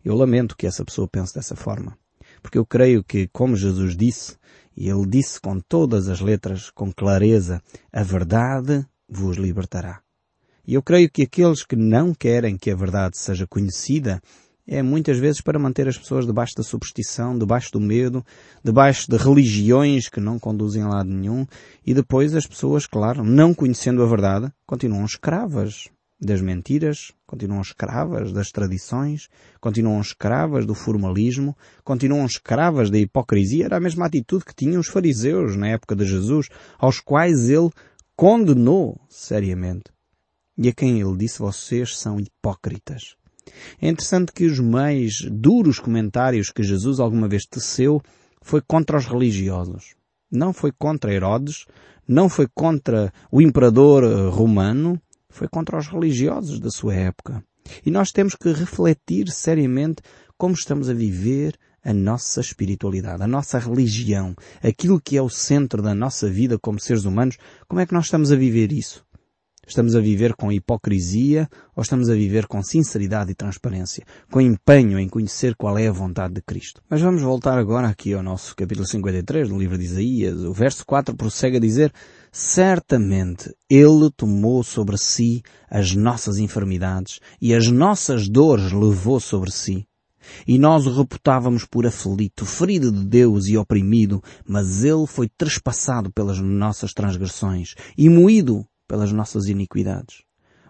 Eu 0.03 0.15
lamento 0.15 0.55
que 0.55 0.67
essa 0.67 0.84
pessoa 0.84 1.08
pense 1.08 1.34
dessa 1.34 1.55
forma. 1.55 1.98
Porque 2.41 2.58
eu 2.58 2.65
creio 2.65 3.03
que, 3.03 3.27
como 3.27 3.55
Jesus 3.55 3.96
disse, 3.96 4.36
e 4.75 4.89
ele 4.89 5.05
disse 5.05 5.39
com 5.39 5.60
todas 5.60 6.08
as 6.08 6.22
letras, 6.22 6.70
com 6.70 6.91
clareza, 6.91 7.62
a 7.91 8.03
verdade 8.03 8.86
vos 9.08 9.38
libertará. 9.38 10.01
E 10.65 10.74
eu 10.74 10.81
creio 10.81 11.10
que 11.10 11.24
aqueles 11.24 11.63
que 11.63 11.75
não 11.75 12.13
querem 12.13 12.58
que 12.58 12.72
a 12.72 12.75
verdade 12.75 13.17
seja 13.17 13.46
conhecida 13.48 14.22
é 14.67 14.81
muitas 14.81 15.17
vezes 15.17 15.41
para 15.41 15.60
manter 15.60 15.88
as 15.88 15.98
pessoas 15.98 16.25
debaixo 16.25 16.55
da 16.55 16.63
superstição, 16.63 17.38
debaixo 17.38 17.72
do 17.72 17.79
medo, 17.79 18.24
debaixo 18.63 19.10
de 19.10 19.17
religiões 19.17 20.08
que 20.08 20.20
não 20.20 20.39
conduzem 20.39 20.84
a 20.84 20.88
lado 20.88 21.10
nenhum, 21.10 21.46
e 21.86 21.93
depois 21.93 22.34
as 22.36 22.48
pessoas, 22.48 22.86
claro, 22.86 23.24
não 23.24 23.53
conhecendo 23.53 24.01
a 24.01 24.05
verdade, 24.05 24.51
continuam 24.65 25.03
escravas 25.03 25.89
das 26.22 26.40
mentiras, 26.40 27.12
continuam 27.25 27.62
escravas 27.62 28.32
das 28.32 28.51
tradições, 28.51 29.28
continuam 29.60 30.00
escravas 30.00 30.68
do 30.68 30.75
formalismo, 30.75 31.58
continuam 31.84 32.25
escravas 32.28 32.92
da 32.92 33.00
hipocrisia. 33.00 33.66
Era 33.66 33.78
a 33.78 33.80
mesma 33.80 34.06
atitude 34.06 34.46
que 34.46 34.54
tinham 34.54 34.80
os 34.80 34.88
fariseus 34.88 35.56
na 35.56 35.70
época 35.70 35.96
de 35.96 36.06
Jesus, 36.06 36.48
aos 36.78 37.00
quais 37.00 37.50
ele 37.50 37.72
condenou 38.16 39.01
seriamente. 39.10 39.86
E 40.56 40.70
a 40.70 40.74
quem 40.74 41.01
ele 41.01 41.18
disse, 41.18 41.40
vocês 41.40 41.98
são 41.98 42.20
hipócritas. 42.20 43.16
É 43.82 43.90
interessante 43.90 44.32
que 44.32 44.46
os 44.46 44.60
mais 44.60 45.22
duros 45.32 45.80
comentários 45.80 46.51
que 46.51 46.62
Jesus 46.62 47.00
alguma 47.00 47.28
vez 47.28 47.46
teceu 47.46 48.00
foi 48.44 48.62
contra 48.62 48.98
os 48.98 49.08
religiosos. 49.08 49.96
Não 50.32 50.54
foi 50.54 50.72
contra 50.72 51.12
Herodes, 51.12 51.66
não 52.08 52.30
foi 52.30 52.48
contra 52.54 53.12
o 53.32 53.42
imperador 53.42 54.04
eh, 54.04 54.30
romano, 54.30 55.01
foi 55.32 55.48
contra 55.48 55.78
os 55.78 55.88
religiosos 55.88 56.60
da 56.60 56.70
sua 56.70 56.94
época. 56.94 57.44
E 57.86 57.92
nós 57.92 58.12
temos 58.12 58.36
que 58.36 58.52
refletir 58.52 59.30
seriamente 59.30 60.02
como 60.38 60.54
estamos 60.54 60.90
a 60.90 60.94
viver 60.94 61.58
a 61.84 61.94
nossa 61.94 62.42
espiritualidade, 62.42 63.24
a 63.24 63.28
nossa 63.28 63.58
religião, 63.58 64.36
aquilo 64.62 65.02
que 65.02 65.18
é 65.18 65.22
o 65.22 65.30
centro 65.30 65.82
da 65.82 65.96
nossa 65.96 66.30
vida 66.30 66.60
como 66.60 66.80
seres 66.80 67.06
humanos, 67.06 67.38
como 67.68 67.82
é 67.82 67.86
que 67.86 67.94
nós 67.94 68.06
estamos 68.06 68.32
a 68.32 68.36
viver 68.36 68.72
isso? 68.72 69.04
Estamos 69.68 69.96
a 69.96 70.02
viver 70.02 70.36
com 70.36 70.52
hipocrisia 70.52 71.48
ou 71.76 71.82
estamos 71.82 72.10
a 72.10 72.14
viver 72.14 72.48
com 72.48 72.62
sinceridade 72.62 73.32
e 73.32 73.36
transparência, 73.36 74.04
com 74.30 74.42
empenho 74.42 75.00
em 75.00 75.08
conhecer 75.08 75.56
qual 75.56 75.78
é 75.78 75.88
a 75.88 75.92
vontade 75.92 76.34
de 76.34 76.42
Cristo? 76.42 76.82
Mas 76.90 77.02
vamos 77.02 77.22
voltar 77.22 77.58
agora 77.58 77.88
aqui 77.88 78.14
ao 78.14 78.24
nosso 78.24 78.56
capítulo 78.56 78.86
53 78.86 79.50
do 79.50 79.58
livro 79.58 79.78
de 79.78 79.86
Isaías. 79.86 80.42
O 80.42 80.52
verso 80.52 80.86
4 80.86 81.16
prossegue 81.16 81.58
a 81.58 81.60
dizer 81.60 81.94
Certamente 82.32 83.54
Ele 83.70 84.10
tomou 84.16 84.64
sobre 84.64 84.98
si 84.98 85.44
as 85.70 85.94
nossas 85.94 86.38
enfermidades 86.38 87.20
e 87.42 87.54
as 87.54 87.68
nossas 87.68 88.30
dores 88.30 88.72
levou 88.72 89.20
sobre 89.20 89.52
si. 89.52 89.86
E 90.48 90.58
nós 90.58 90.88
o 90.88 90.98
reputávamos 90.98 91.66
por 91.66 91.86
aflito, 91.86 92.46
ferido 92.46 92.90
de 92.90 93.06
Deus 93.06 93.48
e 93.48 93.58
oprimido, 93.58 94.24
mas 94.48 94.84
ele 94.84 95.06
foi 95.08 95.28
trespassado 95.28 96.12
pelas 96.12 96.40
nossas 96.40 96.94
transgressões 96.94 97.76
e 97.98 98.08
moído 98.08 98.66
pelas 98.88 99.12
nossas 99.12 99.48
iniquidades. 99.48 100.24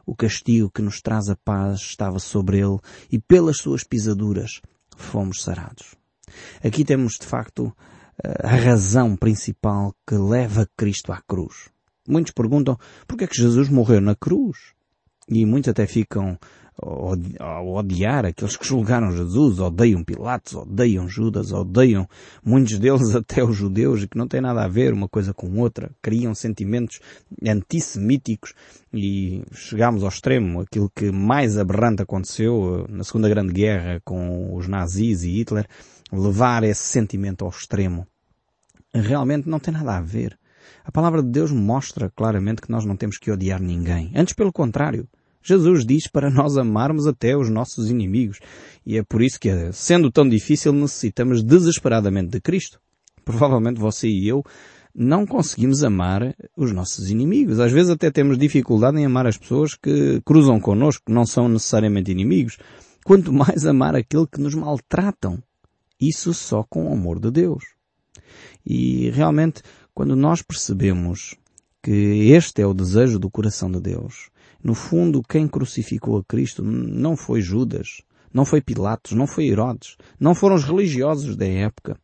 O 0.06 0.15
castigo 0.15 0.72
que 0.72 0.82
nos 0.82 1.00
traz 1.00 1.30
a 1.30 1.36
paz 1.36 1.80
estava 1.82 2.18
sobre 2.18 2.58
ele 2.58 2.80
e 3.12 3.20
pelas 3.20 3.58
suas 3.58 3.84
pisaduras 3.84 4.62
fomos 4.98 5.44
sarados. 5.44 5.96
Aqui 6.63 6.84
temos 6.84 7.18
de 7.20 7.25
facto 7.27 7.75
a 8.44 8.56
razão 8.56 9.15
principal 9.15 9.94
que 10.08 10.15
leva 10.15 10.68
Cristo 10.77 11.12
à 11.12 11.22
cruz. 11.27 11.70
Muitos 12.08 12.34
perguntam 12.34 12.77
por 13.08 13.18
que 13.18 13.24
é 13.24 13.27
que 13.27 13.38
Jesus 13.38 13.70
morreu 13.70 14.01
na 14.01 14.15
cruz? 14.15 14.74
E 15.30 15.46
muitos 15.46 15.70
até 15.70 15.86
ficam 15.86 16.38
a 17.39 17.62
odiar 17.62 18.25
aqueles 18.25 18.58
que 18.58 18.65
julgaram 18.65 19.12
Jesus, 19.12 19.60
odeiam 19.60 20.03
Pilatos, 20.03 20.56
odeiam 20.56 21.08
Judas, 21.08 21.51
odeiam 21.51 22.08
muitos 22.44 22.80
deles 22.80 23.13
até 23.15 23.44
os 23.44 23.56
judeus, 23.56 24.03
e 24.03 24.08
que 24.08 24.18
não 24.18 24.27
tem 24.27 24.41
nada 24.41 24.63
a 24.63 24.68
ver 24.68 24.94
uma 24.94 25.08
coisa 25.08 25.34
com 25.34 25.60
outra, 25.60 25.91
criam 26.01 26.34
sentimentos 26.34 27.00
antissemíticos 27.46 28.53
e 28.94 29.44
chegámos 29.53 30.03
ao 30.03 30.10
extremo, 30.10 30.62
aquilo 30.62 30.89
que 30.89 31.12
mais 31.12 31.58
aberrante 31.58 32.01
aconteceu 32.01 32.86
eh, 32.89 32.91
na 32.91 33.03
Segunda 33.03 33.30
Grande 33.30 33.53
Guerra 33.53 34.01
com 34.03 34.56
os 34.56 34.68
nazis 34.68 35.24
e 35.24 35.30
Hitler, 35.30 35.68
levar 36.12 36.63
esse 36.63 36.84
sentimento 36.84 37.46
ao 37.46 37.51
extremo. 37.51 38.08
Realmente 38.94 39.48
não 39.48 39.60
tem 39.60 39.74
nada 39.74 39.98
a 39.98 40.01
ver. 40.01 40.38
A 40.84 40.91
palavra 40.91 41.22
de 41.22 41.30
Deus 41.30 41.51
mostra 41.51 42.10
claramente 42.10 42.62
que 42.62 42.72
nós 42.72 42.86
não 42.86 42.98
temos 42.98 43.18
que 43.18 43.32
odiar 43.32 43.62
ninguém. 43.62 44.12
Antes 44.15 44.34
pelo 44.34 44.51
contrário. 44.51 45.08
Jesus 45.44 45.86
diz 45.86 46.08
para 46.08 46.30
nós 46.30 46.56
amarmos 46.56 47.08
até 47.08 47.36
os 47.36 47.50
nossos 47.50 47.89
inimigos. 47.89 48.39
E 48.86 48.98
é 48.98 49.03
por 49.03 49.22
isso 49.22 49.39
que, 49.39 49.50
sendo 49.74 50.12
tão 50.12 50.27
difícil, 50.27 50.72
necessitamos 50.72 51.44
desesperadamente 51.44 52.30
de 52.30 52.39
Cristo. 52.39 52.80
Provavelmente 53.25 53.80
você 53.80 54.08
e 54.08 54.27
eu 54.27 54.44
não 54.94 55.25
conseguimos 55.25 55.84
amar 55.84 56.36
os 56.56 56.72
nossos 56.72 57.10
inimigos. 57.10 57.60
Às 57.60 57.72
vezes 57.72 57.89
até 57.89 58.12
temos 58.12 58.38
dificuldade 58.38 59.00
em 59.00 59.06
amar 59.06 59.25
as 59.25 59.38
pessoas 59.38 59.74
que 59.74 60.22
cruzam 60.25 60.60
connosco, 60.60 61.06
que 61.06 61.13
não 61.13 61.25
são 61.25 61.48
necessariamente 61.48 62.12
inimigos. 62.12 62.58
Quanto 63.03 63.34
mais 63.34 63.65
amar 63.65 63.96
aquele 63.96 64.27
que 64.27 64.39
nos 64.39 64.53
maltratam. 64.53 65.41
Isso 66.01 66.34
só 66.34 66.63
com 66.63 66.89
o 66.89 66.93
amor 66.93 67.20
de 67.20 67.29
Deus. 67.29 67.63
E 68.65 69.12
realmente, 69.12 69.62
quando 69.93 70.15
nós 70.15 70.41
percebemos 70.41 71.36
que 71.84 72.31
este 72.31 72.62
é 72.62 72.65
o 72.65 72.74
desejo 72.74 73.20
do 73.20 73.29
coração 73.29 73.72
de 73.72 73.79
Deus, 73.79 74.31
no 74.63 74.74
fundo, 74.74 75.22
quem 75.22 75.48
crucificou 75.48 76.17
a 76.17 76.24
Cristo 76.24 76.63
não 76.63 77.15
foi 77.15 77.41
Judas, 77.41 78.01
não 78.34 78.46
foi 78.46 78.62
Pilatos, 78.62 79.12
não 79.12 79.27
foi 79.27 79.48
Herodes, 79.48 79.98
não 80.20 80.34
foram 80.34 80.55
os 80.55 80.63
religiosos 80.63 81.36
da 81.36 81.46
época. 81.46 82.00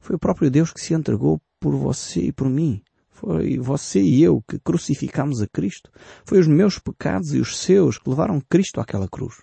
Foi 0.00 0.16
o 0.16 0.18
próprio 0.18 0.50
Deus 0.50 0.72
que 0.72 0.80
se 0.80 0.94
entregou 0.94 1.40
por 1.58 1.74
você 1.74 2.20
e 2.20 2.32
por 2.32 2.48
mim. 2.48 2.82
Foi 3.10 3.58
você 3.58 4.00
e 4.02 4.22
eu 4.22 4.42
que 4.46 4.58
crucificamos 4.58 5.40
a 5.40 5.46
Cristo. 5.46 5.90
Foi 6.26 6.38
os 6.38 6.46
meus 6.46 6.78
pecados 6.78 7.32
e 7.32 7.38
os 7.38 7.58
seus 7.58 7.96
que 7.96 8.10
levaram 8.10 8.40
Cristo 8.40 8.80
àquela 8.80 9.08
cruz. 9.08 9.36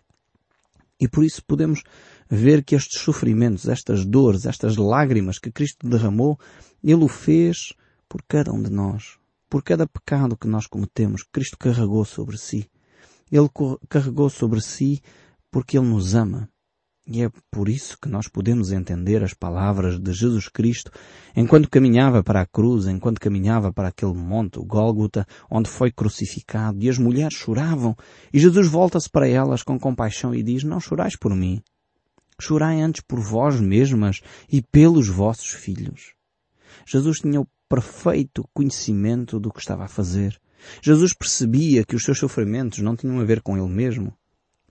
E 1.00 1.08
por 1.08 1.24
isso 1.24 1.44
podemos 1.44 1.82
ver 2.32 2.64
que 2.64 2.76
estes 2.76 3.02
sofrimentos, 3.02 3.68
estas 3.68 4.06
dores, 4.06 4.46
estas 4.46 4.78
lágrimas 4.78 5.38
que 5.38 5.52
Cristo 5.52 5.86
derramou, 5.86 6.40
Ele 6.82 7.04
o 7.04 7.10
fez 7.10 7.74
por 8.08 8.24
cada 8.26 8.54
um 8.54 8.64
de 8.64 8.72
nós. 8.72 9.18
Por 9.50 9.62
cada 9.62 9.86
pecado 9.86 10.38
que 10.38 10.48
nós 10.48 10.66
cometemos, 10.66 11.24
Cristo 11.24 11.58
carregou 11.58 12.06
sobre 12.06 12.38
si. 12.38 12.70
Ele 13.30 13.50
carregou 13.90 14.30
sobre 14.30 14.62
si 14.62 15.02
porque 15.52 15.78
Ele 15.78 15.88
nos 15.88 16.16
ama. 16.16 16.48
E 17.06 17.22
é 17.22 17.30
por 17.50 17.68
isso 17.68 17.98
que 18.00 18.08
nós 18.08 18.30
podemos 18.30 18.72
entender 18.72 19.22
as 19.22 19.34
palavras 19.34 20.00
de 20.00 20.14
Jesus 20.14 20.48
Cristo 20.48 20.90
enquanto 21.36 21.70
caminhava 21.70 22.24
para 22.24 22.40
a 22.40 22.46
cruz, 22.46 22.88
enquanto 22.88 23.20
caminhava 23.20 23.74
para 23.74 23.90
aquele 23.90 24.14
monte, 24.14 24.58
o 24.58 24.64
Gólgota, 24.64 25.28
onde 25.50 25.68
foi 25.68 25.92
crucificado, 25.92 26.82
e 26.82 26.88
as 26.88 26.98
mulheres 26.98 27.36
choravam, 27.38 27.98
e 28.32 28.40
Jesus 28.40 28.70
volta-se 28.70 29.10
para 29.10 29.28
elas 29.28 29.64
com 29.64 29.78
compaixão 29.78 30.34
e 30.34 30.42
diz, 30.42 30.64
não 30.64 30.80
chorais 30.80 31.18
por 31.18 31.36
mim, 31.36 31.62
chorai 32.42 32.82
antes 32.82 33.02
por 33.02 33.20
vós 33.20 33.60
mesmas 33.60 34.22
e 34.50 34.62
pelos 34.62 35.08
vossos 35.08 35.50
filhos. 35.52 36.14
Jesus 36.86 37.20
tinha 37.20 37.42
o 37.42 37.48
perfeito 37.70 38.48
conhecimento 38.54 39.40
do 39.40 39.52
que 39.52 39.60
estava 39.60 39.86
a 39.86 39.88
fazer. 39.88 40.40
Jesus 40.82 41.14
percebia 41.14 41.86
que 41.86 41.96
os 41.96 42.04
seus 42.04 42.20
sofrimentos 42.20 42.80
não 42.80 42.96
tinham 42.96 43.20
a 43.20 43.24
ver 43.24 43.42
com 43.42 43.58
ele 43.58 43.74
mesmo, 43.74 44.14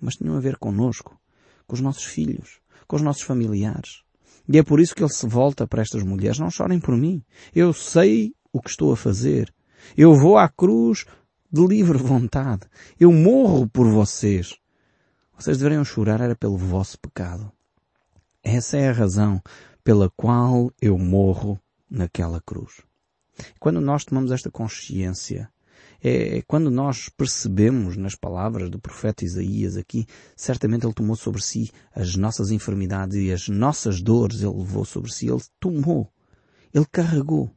mas 0.00 0.17
tinham 0.17 0.37
a 0.37 0.41
ver 0.41 0.57
conosco, 0.57 1.19
com 1.67 1.75
os 1.75 1.81
nossos 1.81 2.05
filhos, 2.05 2.61
com 2.87 2.97
os 2.97 3.03
nossos 3.03 3.23
familiares. 3.23 4.03
E 4.49 4.59
é 4.59 4.62
por 4.62 4.81
isso 4.81 4.95
que 4.95 5.03
ele 5.03 5.12
se 5.12 5.27
volta 5.27 5.67
para 5.67 5.83
estas 5.83 6.03
mulheres. 6.03 6.39
Não 6.39 6.50
chorem 6.50 6.81
por 6.81 6.97
mim. 6.97 7.23
Eu 7.55 7.73
sei 7.73 8.35
o 8.53 8.61
que 8.61 8.71
estou 8.71 8.93
a 8.93 8.97
fazer. 8.97 9.53
Eu 9.97 10.15
vou 10.15 10.37
à 10.37 10.49
cruz 10.49 11.07
de 11.53 11.67
livre 11.67 11.99
vontade. 11.99 12.67
Eu 12.99 13.12
morro 13.12 13.69
por 13.69 13.89
vocês. 13.89 14.57
Vocês 15.39 15.57
deveriam 15.57 15.85
chorar 15.85 16.21
era 16.21 16.37
pelo 16.37 16.57
vosso 16.57 16.99
pecado. 16.99 17.50
Essa 18.43 18.79
é 18.79 18.89
a 18.89 18.93
razão 18.93 19.43
pela 19.85 20.11
qual 20.11 20.73
eu 20.81 20.99
morro 20.99 21.59
naquela 21.89 22.41
cruz. 22.41 22.83
Quando 23.59 23.81
nós 23.81 24.05
tomamos 24.05 24.31
esta 24.31 24.51
consciência, 24.51 25.51
é 26.03 26.43
quando 26.43 26.71
nós 26.71 27.09
percebemos 27.11 27.97
nas 27.97 28.15
palavras 28.15 28.71
do 28.71 28.79
profeta 28.79 29.25
Isaías 29.25 29.77
aqui, 29.77 30.07
certamente 30.35 30.87
ele 30.87 30.95
tomou 30.95 31.17
sobre 31.17 31.43
si 31.43 31.71
as 31.95 32.17
nossas 32.17 32.51
enfermidades 32.51 33.17
e 33.17 33.31
as 33.31 33.49
nossas 33.49 34.01
dores 34.01 34.41
ele 34.41 34.57
levou 34.57 34.85
sobre 34.85 35.13
si, 35.13 35.29
ele 35.29 35.43
tomou, 35.59 36.11
ele 36.73 36.87
carregou, 36.91 37.51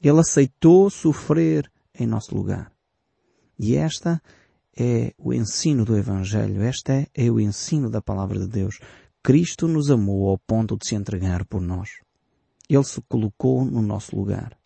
ele 0.00 0.20
aceitou 0.20 0.90
sofrer 0.90 1.70
em 1.98 2.06
nosso 2.06 2.34
lugar. 2.34 2.70
E 3.58 3.74
esta 3.74 4.22
é 4.78 5.12
o 5.18 5.32
ensino 5.32 5.84
do 5.84 5.96
Evangelho, 5.96 6.62
esta 6.62 6.92
é, 6.92 7.06
é 7.14 7.30
o 7.30 7.40
ensino 7.40 7.90
da 7.90 8.00
palavra 8.00 8.38
de 8.38 8.46
Deus. 8.46 8.78
Cristo 9.22 9.68
nos 9.68 9.90
amou 9.90 10.28
ao 10.28 10.38
ponto 10.38 10.76
de 10.76 10.86
se 10.86 10.94
entregar 10.94 11.44
por 11.44 11.60
nós. 11.60 11.90
Ele 12.68 12.84
se 12.84 13.00
colocou 13.08 13.64
no 13.64 13.82
nosso 13.82 14.14
lugar. 14.16 14.56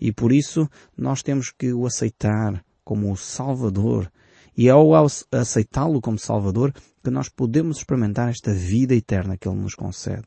E 0.00 0.12
por 0.12 0.32
isso 0.32 0.68
nós 0.96 1.22
temos 1.22 1.50
que 1.50 1.72
o 1.72 1.86
aceitar 1.86 2.64
como 2.84 3.12
o 3.12 3.16
Salvador. 3.16 4.10
E 4.56 4.68
é 4.68 4.70
ao 4.70 4.90
aceitá-lo 5.30 6.00
como 6.00 6.18
Salvador 6.18 6.72
que 7.02 7.10
nós 7.10 7.28
podemos 7.28 7.78
experimentar 7.78 8.30
esta 8.30 8.52
vida 8.52 8.94
eterna 8.94 9.36
que 9.36 9.48
Ele 9.48 9.60
nos 9.60 9.74
concede. 9.74 10.26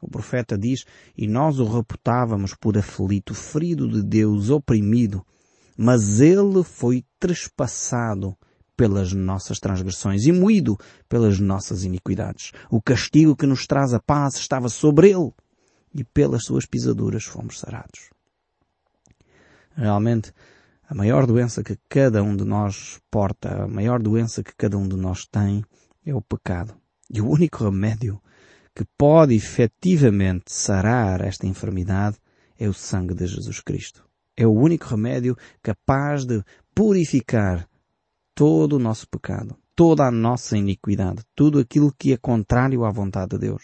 O 0.00 0.08
profeta 0.08 0.58
diz, 0.58 0.84
e 1.16 1.26
nós 1.26 1.58
o 1.58 1.64
reputávamos 1.64 2.54
por 2.54 2.76
aflito, 2.76 3.34
ferido 3.34 3.88
de 3.88 4.02
Deus, 4.02 4.50
oprimido, 4.50 5.24
mas 5.76 6.20
ele 6.20 6.62
foi 6.62 7.04
trespassado 7.18 8.36
pelas 8.76 9.12
nossas 9.12 9.58
transgressões 9.58 10.26
e 10.26 10.32
moído 10.32 10.76
pelas 11.08 11.38
nossas 11.40 11.84
iniquidades. 11.84 12.52
O 12.70 12.80
castigo 12.80 13.34
que 13.34 13.46
nos 13.46 13.66
traz 13.66 13.94
a 13.94 14.00
paz 14.00 14.34
estava 14.36 14.68
sobre 14.68 15.10
ele 15.10 15.32
e 15.94 16.04
pelas 16.04 16.44
suas 16.44 16.66
pisaduras 16.66 17.24
fomos 17.24 17.58
sarados. 17.58 18.10
Realmente, 19.74 20.32
a 20.88 20.94
maior 20.94 21.26
doença 21.26 21.64
que 21.64 21.76
cada 21.88 22.22
um 22.22 22.36
de 22.36 22.44
nós 22.44 23.00
porta, 23.10 23.64
a 23.64 23.68
maior 23.68 24.00
doença 24.00 24.42
que 24.42 24.54
cada 24.54 24.78
um 24.78 24.86
de 24.86 24.96
nós 24.96 25.26
tem 25.26 25.64
é 26.04 26.14
o 26.14 26.22
pecado. 26.22 26.74
E 27.10 27.20
o 27.20 27.28
único 27.28 27.64
remédio 27.64 28.20
que 28.74 28.84
pode 28.96 29.34
efetivamente 29.34 30.52
sarar 30.52 31.22
esta 31.22 31.46
enfermidade 31.46 32.18
é 32.58 32.68
o 32.68 32.74
sangue 32.74 33.14
de 33.14 33.26
Jesus 33.26 33.60
Cristo. 33.60 34.04
É 34.36 34.46
o 34.46 34.52
único 34.52 34.86
remédio 34.86 35.36
capaz 35.62 36.24
de 36.24 36.44
purificar 36.74 37.66
todo 38.36 38.74
o 38.74 38.78
nosso 38.78 39.08
pecado, 39.08 39.56
toda 39.74 40.06
a 40.06 40.10
nossa 40.10 40.58
iniquidade, 40.58 41.22
tudo 41.34 41.58
aquilo 41.58 41.90
que 41.98 42.12
é 42.12 42.18
contrário 42.18 42.84
à 42.84 42.90
vontade 42.90 43.30
de 43.30 43.38
Deus. 43.38 43.62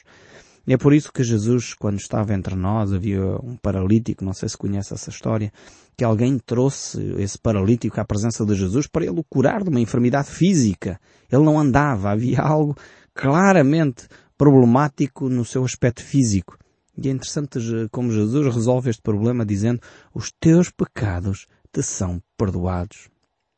É 0.66 0.78
por 0.78 0.94
isso 0.94 1.12
que 1.12 1.22
Jesus, 1.22 1.74
quando 1.74 1.98
estava 1.98 2.32
entre 2.32 2.54
nós, 2.54 2.90
havia 2.90 3.20
um 3.42 3.54
paralítico, 3.56 4.24
não 4.24 4.32
sei 4.32 4.48
se 4.48 4.56
conhece 4.56 4.94
essa 4.94 5.10
história, 5.10 5.52
que 5.94 6.02
alguém 6.02 6.38
trouxe 6.38 7.02
esse 7.18 7.38
paralítico 7.38 8.00
à 8.00 8.04
presença 8.04 8.46
de 8.46 8.54
Jesus 8.54 8.86
para 8.86 9.04
ele 9.04 9.20
o 9.20 9.24
curar 9.24 9.62
de 9.62 9.68
uma 9.68 9.80
enfermidade 9.80 10.30
física. 10.30 10.98
Ele 11.30 11.44
não 11.44 11.60
andava, 11.60 12.10
havia 12.10 12.40
algo 12.40 12.74
claramente 13.12 14.08
problemático 14.38 15.28
no 15.28 15.44
seu 15.44 15.64
aspecto 15.64 16.02
físico. 16.02 16.56
E 16.96 17.08
é 17.08 17.10
interessante 17.10 17.58
como 17.90 18.10
Jesus 18.10 18.54
resolve 18.54 18.88
este 18.88 19.02
problema 19.02 19.44
dizendo 19.44 19.80
os 20.14 20.32
teus 20.40 20.70
pecados 20.70 21.46
te 21.70 21.82
são 21.82 22.22
perdoados. 22.38 23.11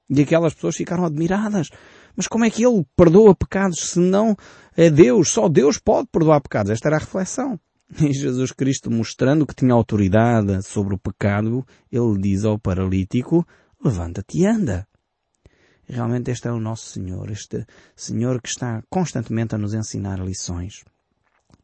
E 0.09 0.23
aquelas 0.23 0.55
pessoas 0.55 0.77
ficaram 0.77 1.05
admiradas. 1.05 1.71
Mas 2.17 2.29
como 2.29 2.45
é 2.45 2.51
que 2.51 2.65
ele 2.65 2.85
perdoa 2.97 3.35
pecados 3.35 3.91
se 3.91 3.99
não 3.99 4.37
é 4.77 4.91
Deus? 4.91 5.31
Só 5.31 5.49
Deus 5.49 5.79
pode 5.79 6.09
perdoar 6.13 6.41
pecados. 6.41 6.71
Esta 6.71 6.89
era 6.89 6.97
a 6.97 7.01
reflexão. 7.01 7.59
E 8.01 8.13
Jesus 8.13 8.51
Cristo 8.53 8.91
mostrando 8.91 9.47
que 9.47 9.55
tinha 9.55 9.75
autoridade 9.75 10.63
sobre 10.63 10.95
o 10.95 10.99
pecado, 10.99 11.65
ele 11.93 12.19
diz 12.19 12.45
ao 12.45 12.59
paralítico, 12.59 13.47
levanta-te 13.83 14.39
e 14.39 14.47
anda. 14.47 14.87
Realmente 15.87 16.31
este 16.31 16.49
é 16.49 16.53
o 16.53 16.59
nosso 16.59 16.87
Senhor, 16.87 17.31
este 17.31 17.67
Senhor 17.95 18.41
que 18.41 18.49
está 18.49 18.83
constantemente 18.89 19.55
a 19.55 19.59
nos 19.59 19.75
ensinar 19.75 20.19
lições. 20.19 20.83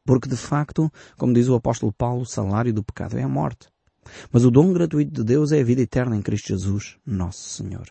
Porque 0.05 0.29
de 0.29 0.37
facto, 0.37 0.93
como 1.17 1.33
diz 1.33 1.49
o 1.49 1.55
apóstolo 1.55 1.93
Paulo, 1.93 2.23
o 2.23 2.27
salário 2.27 2.73
do 2.73 2.85
pecado 2.85 3.19
é 3.19 3.23
a 3.23 3.29
morte. 3.29 3.69
Mas 4.31 4.45
o 4.45 4.51
dom 4.51 4.73
gratuito 4.73 5.13
de 5.13 5.25
Deus 5.25 5.53
é 5.53 5.61
a 5.61 5.65
vida 5.65 5.83
eterna 5.83 6.17
em 6.17 6.23
Cristo 6.23 6.49
Jesus, 6.49 6.97
nosso 7.07 7.49
Senhor. 7.49 7.89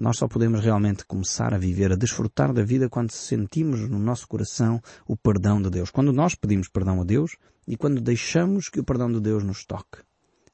Nós 0.00 0.16
só 0.16 0.26
podemos 0.26 0.60
realmente 0.60 1.04
começar 1.04 1.52
a 1.52 1.58
viver, 1.58 1.92
a 1.92 1.94
desfrutar 1.94 2.54
da 2.54 2.62
vida 2.62 2.88
quando 2.88 3.10
sentimos 3.10 3.86
no 3.86 3.98
nosso 3.98 4.26
coração 4.26 4.80
o 5.06 5.14
perdão 5.14 5.60
de 5.60 5.68
Deus. 5.68 5.90
Quando 5.90 6.10
nós 6.10 6.34
pedimos 6.34 6.68
perdão 6.68 7.02
a 7.02 7.04
Deus 7.04 7.36
e 7.68 7.76
quando 7.76 8.00
deixamos 8.00 8.70
que 8.70 8.80
o 8.80 8.84
perdão 8.84 9.12
de 9.12 9.20
Deus 9.20 9.44
nos 9.44 9.66
toque. 9.66 9.98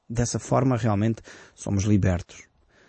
Dessa 0.09 0.37
forma 0.37 0.75
realmente 0.75 1.21
somos 1.55 1.85
libertos, 1.85 2.43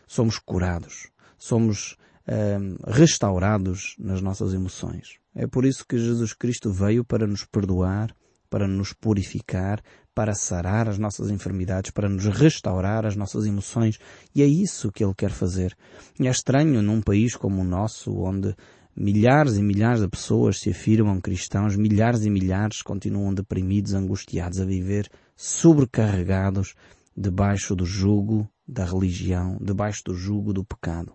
somos 0.05 0.37
curados, 0.41 1.11
somos 1.39 1.97
hum, 2.27 2.77
restaurados 2.89 3.95
nas 3.97 4.21
nossas 4.21 4.53
emoções. 4.53 5.21
É 5.37 5.47
por 5.47 5.65
isso 5.65 5.87
que 5.87 5.97
Jesus 5.97 6.33
Cristo 6.33 6.73
veio 6.73 7.05
para 7.05 7.25
nos 7.25 7.45
perdoar, 7.45 8.13
para 8.51 8.67
nos 8.67 8.93
purificar, 8.93 9.81
para 10.19 10.35
sarar 10.35 10.89
as 10.89 10.99
nossas 10.99 11.31
enfermidades, 11.31 11.93
para 11.93 12.09
nos 12.09 12.25
restaurar 12.25 13.07
as 13.07 13.15
nossas 13.15 13.47
emoções. 13.47 14.01
E 14.35 14.43
é 14.43 14.47
isso 14.47 14.91
que 14.91 15.05
Ele 15.05 15.15
quer 15.17 15.31
fazer. 15.31 15.77
E 16.19 16.27
é 16.27 16.31
estranho 16.33 16.83
num 16.83 17.01
país 17.01 17.37
como 17.37 17.63
o 17.63 17.65
nosso, 17.65 18.13
onde 18.19 18.53
milhares 18.97 19.57
e 19.57 19.63
milhares 19.63 20.01
de 20.01 20.09
pessoas 20.09 20.59
se 20.59 20.71
afirmam 20.71 21.21
cristãos, 21.21 21.77
milhares 21.77 22.25
e 22.25 22.31
milhares 22.31 22.83
continuam 22.83 23.33
deprimidos, 23.33 23.95
angustiados, 23.95 24.59
a 24.59 24.65
viver 24.65 25.09
sobrecarregados 25.37 26.75
debaixo 27.17 27.77
do 27.77 27.87
jugo 27.87 28.51
da 28.67 28.85
religião, 28.85 29.57
debaixo 29.61 30.03
do 30.05 30.15
jugo 30.15 30.53
do 30.53 30.65
pecado. 30.65 31.13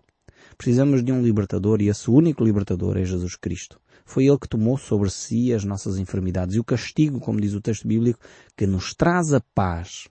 Precisamos 0.56 1.04
de 1.04 1.12
um 1.12 1.20
libertador 1.20 1.82
e 1.82 1.88
esse 1.88 2.10
único 2.10 2.42
libertador 2.42 2.96
é 2.96 3.04
Jesus 3.04 3.36
Cristo. 3.36 3.78
Foi 4.04 4.26
Ele 4.26 4.38
que 4.38 4.48
tomou 4.48 4.76
sobre 4.76 5.10
si 5.10 5.52
as 5.52 5.64
nossas 5.64 5.98
enfermidades 5.98 6.54
e 6.54 6.60
o 6.60 6.64
castigo, 6.64 7.20
como 7.20 7.40
diz 7.40 7.54
o 7.54 7.60
texto 7.60 7.88
bíblico, 7.88 8.20
que 8.56 8.66
nos 8.66 8.94
traz 8.94 9.32
a 9.32 9.40
paz. 9.54 10.08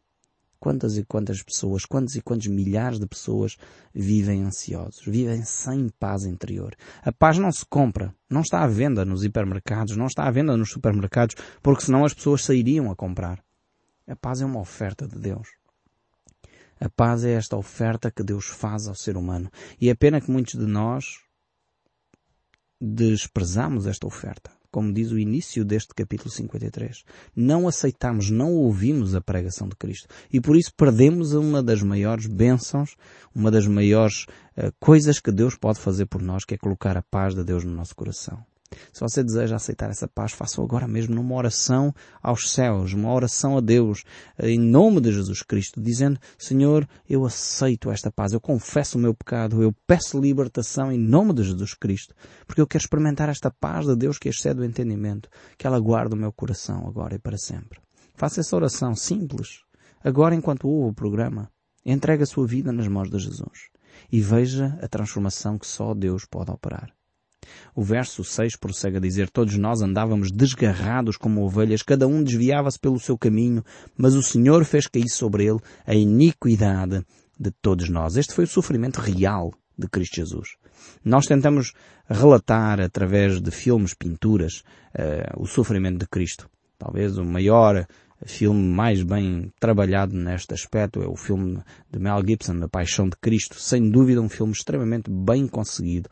Quantas 0.60 0.98
e 0.98 1.04
quantas 1.04 1.44
pessoas, 1.44 1.86
quantos 1.86 2.16
e 2.16 2.22
quantos 2.22 2.48
milhares 2.48 2.98
de 2.98 3.06
pessoas 3.06 3.58
vivem 3.94 4.44
ansiosos, 4.44 5.04
vivem 5.06 5.44
sem 5.44 5.90
paz 6.00 6.24
interior. 6.24 6.74
A 7.02 7.12
paz 7.12 7.38
não 7.38 7.52
se 7.52 7.66
compra, 7.66 8.16
não 8.30 8.42
está 8.42 8.64
à 8.64 8.68
venda 8.68 9.04
nos 9.04 9.26
hipermercados, 9.26 9.98
não 9.98 10.08
está 10.08 10.26
à 10.26 10.32
venda 10.32 10.56
nos 10.56 10.72
supermercados, 10.72 11.36
porque 11.62 11.84
senão 11.84 12.06
as 12.06 12.14
pessoas 12.14 12.46
sairiam 12.46 12.90
a 12.90 12.96
comprar. 12.96 13.44
A 14.08 14.16
paz 14.16 14.42
é 14.42 14.46
uma 14.46 14.62
oferta 14.62 15.06
de 15.06 15.20
Deus. 15.20 15.50
A 16.80 16.90
paz 16.90 17.24
é 17.24 17.32
esta 17.34 17.56
oferta 17.56 18.12
que 18.12 18.24
Deus 18.24 18.46
faz 18.46 18.88
ao 18.88 18.96
ser 18.96 19.16
humano. 19.16 19.50
E 19.80 19.90
é 19.90 19.96
pena 19.96 20.20
que 20.20 20.32
muitos 20.32 20.60
de 20.60 20.66
nós 20.66 21.20
desprezamos 22.84 23.88
esta 23.88 24.06
oferta. 24.06 24.52
Como 24.70 24.92
diz 24.92 25.12
o 25.12 25.20
início 25.20 25.64
deste 25.64 25.94
capítulo 25.94 26.30
53. 26.30 27.04
Não 27.36 27.68
aceitamos, 27.68 28.30
não 28.30 28.52
ouvimos 28.52 29.16
a 29.16 29.22
pregação 29.22 29.70
de 29.70 29.76
Cristo. 29.76 30.08
E 30.32 30.42
por 30.42 30.58
isso 30.58 30.74
perdemos 30.76 31.34
uma 31.34 31.62
das 31.64 31.82
maiores 31.82 32.26
bênçãos, 32.26 32.96
uma 33.34 33.52
das 33.52 33.68
maiores 33.68 34.26
uh, 34.58 34.74
coisas 34.80 35.20
que 35.20 35.32
Deus 35.32 35.56
pode 35.56 35.80
fazer 35.80 36.08
por 36.08 36.22
nós, 36.22 36.44
que 36.44 36.56
é 36.56 36.58
colocar 36.58 36.98
a 36.98 37.04
paz 37.04 37.36
de 37.36 37.44
Deus 37.44 37.64
no 37.64 37.72
nosso 37.72 37.96
coração. 37.96 38.44
Se 38.92 39.02
você 39.02 39.24
deseja 39.24 39.56
aceitar 39.56 39.90
essa 39.90 40.08
paz, 40.08 40.32
faça 40.32 40.62
agora 40.62 40.88
mesmo 40.88 41.16
numa 41.16 41.36
oração 41.36 41.94
aos 42.22 42.52
céus, 42.52 42.94
uma 42.94 43.14
oração 43.14 43.58
a 43.58 43.62
Deus, 43.62 44.04
em 44.40 44.60
nome 44.60 45.02
de 45.02 45.12
Jesus 45.12 45.42
Cristo, 45.42 45.82
dizendo, 45.82 46.20
Senhor, 46.38 46.88
eu 47.10 47.26
aceito 47.26 47.92
esta 47.92 48.12
paz, 48.12 48.34
eu 48.34 48.40
confesso 48.40 48.98
o 48.98 49.02
meu 49.02 49.14
pecado, 49.14 49.62
eu 49.62 49.74
peço 49.88 50.20
libertação 50.20 50.92
em 50.92 50.98
nome 50.98 51.34
de 51.34 51.44
Jesus 51.44 51.74
Cristo, 51.74 52.14
porque 52.46 52.62
eu 52.62 52.68
quero 52.68 52.84
experimentar 52.84 53.30
esta 53.30 53.52
paz 53.52 53.86
de 53.86 53.96
Deus 53.96 54.18
que 54.18 54.30
excede 54.30 54.62
o 54.62 54.66
entendimento, 54.66 55.30
que 55.58 55.68
ela 55.68 55.80
guarda 55.80 56.16
o 56.16 56.20
meu 56.20 56.32
coração 56.32 56.88
agora 56.88 57.16
e 57.16 57.20
para 57.20 57.38
sempre. 57.38 57.80
Faça 58.16 58.42
essa 58.42 58.56
oração 58.56 58.96
simples, 58.96 59.62
agora 60.04 60.36
enquanto 60.36 60.68
ouve 60.68 60.92
o 60.92 60.94
programa. 60.94 61.50
Entregue 61.86 62.24
a 62.24 62.26
sua 62.26 62.48
vida 62.48 62.72
nas 62.72 62.88
mãos 62.88 63.10
de 63.10 63.20
Jesus 63.20 63.70
e 64.12 64.22
veja 64.22 64.78
a 64.82 64.88
transformação 64.88 65.58
que 65.58 65.68
só 65.68 65.94
Deus 65.94 66.26
pode 66.26 66.52
operar. 66.52 66.94
O 67.76 67.84
verso 67.84 68.24
6 68.24 68.56
prossegue 68.58 68.98
a 68.98 69.00
dizer, 69.00 69.30
todos 69.30 69.58
nós 69.58 69.82
andávamos 69.82 70.32
desgarrados 70.32 71.18
como 71.18 71.44
ovelhas, 71.44 71.82
cada 71.82 72.08
um 72.08 72.24
desviava-se 72.24 72.80
pelo 72.80 73.00
seu 73.00 73.18
caminho, 73.18 73.64
mas 73.98 74.16
o 74.16 74.24
Senhor 74.24 74.64
fez 74.66 74.88
cair 74.88 75.10
sobre 75.10 75.46
ele 75.46 75.60
a 75.86 75.94
iniquidade 75.94 77.06
de 77.40 77.52
todos 77.62 77.90
nós. 77.90 78.16
Este 78.16 78.34
foi 78.34 78.46
o 78.46 78.48
sofrimento 78.48 79.00
real 79.00 79.52
de 79.78 79.88
Cristo 79.88 80.16
Jesus. 80.18 80.56
Nós 81.04 81.26
tentamos 81.26 81.74
relatar 82.08 82.80
através 82.80 83.42
de 83.42 83.52
filmes, 83.52 83.94
pinturas, 83.94 84.64
uh, 84.96 85.42
o 85.42 85.46
sofrimento 85.46 86.00
de 86.00 86.08
Cristo. 86.08 86.50
Talvez 86.78 87.18
o 87.18 87.24
maior 87.24 87.86
filme 88.26 88.62
mais 88.62 89.04
bem 89.04 89.52
trabalhado 89.60 90.16
neste 90.16 90.54
aspecto 90.54 91.02
é 91.02 91.08
o 91.08 91.16
filme 91.16 91.62
de 91.92 92.00
Mel 92.00 92.22
Gibson, 92.26 92.62
A 92.64 92.70
Paixão 92.70 93.08
de 93.08 93.18
Cristo. 93.18 93.60
Sem 93.60 93.90
dúvida 93.90 94.22
um 94.22 94.30
filme 94.30 94.54
extremamente 94.54 95.10
bem 95.10 95.48
conseguido 95.48 96.10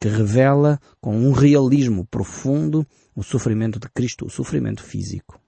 que 0.00 0.08
revela 0.08 0.80
com 1.00 1.14
um 1.14 1.32
realismo 1.32 2.06
profundo 2.06 2.86
o 3.14 3.22
sofrimento 3.22 3.78
de 3.78 3.88
Cristo, 3.90 4.26
o 4.26 4.30
sofrimento 4.30 4.82
físico. 4.82 5.38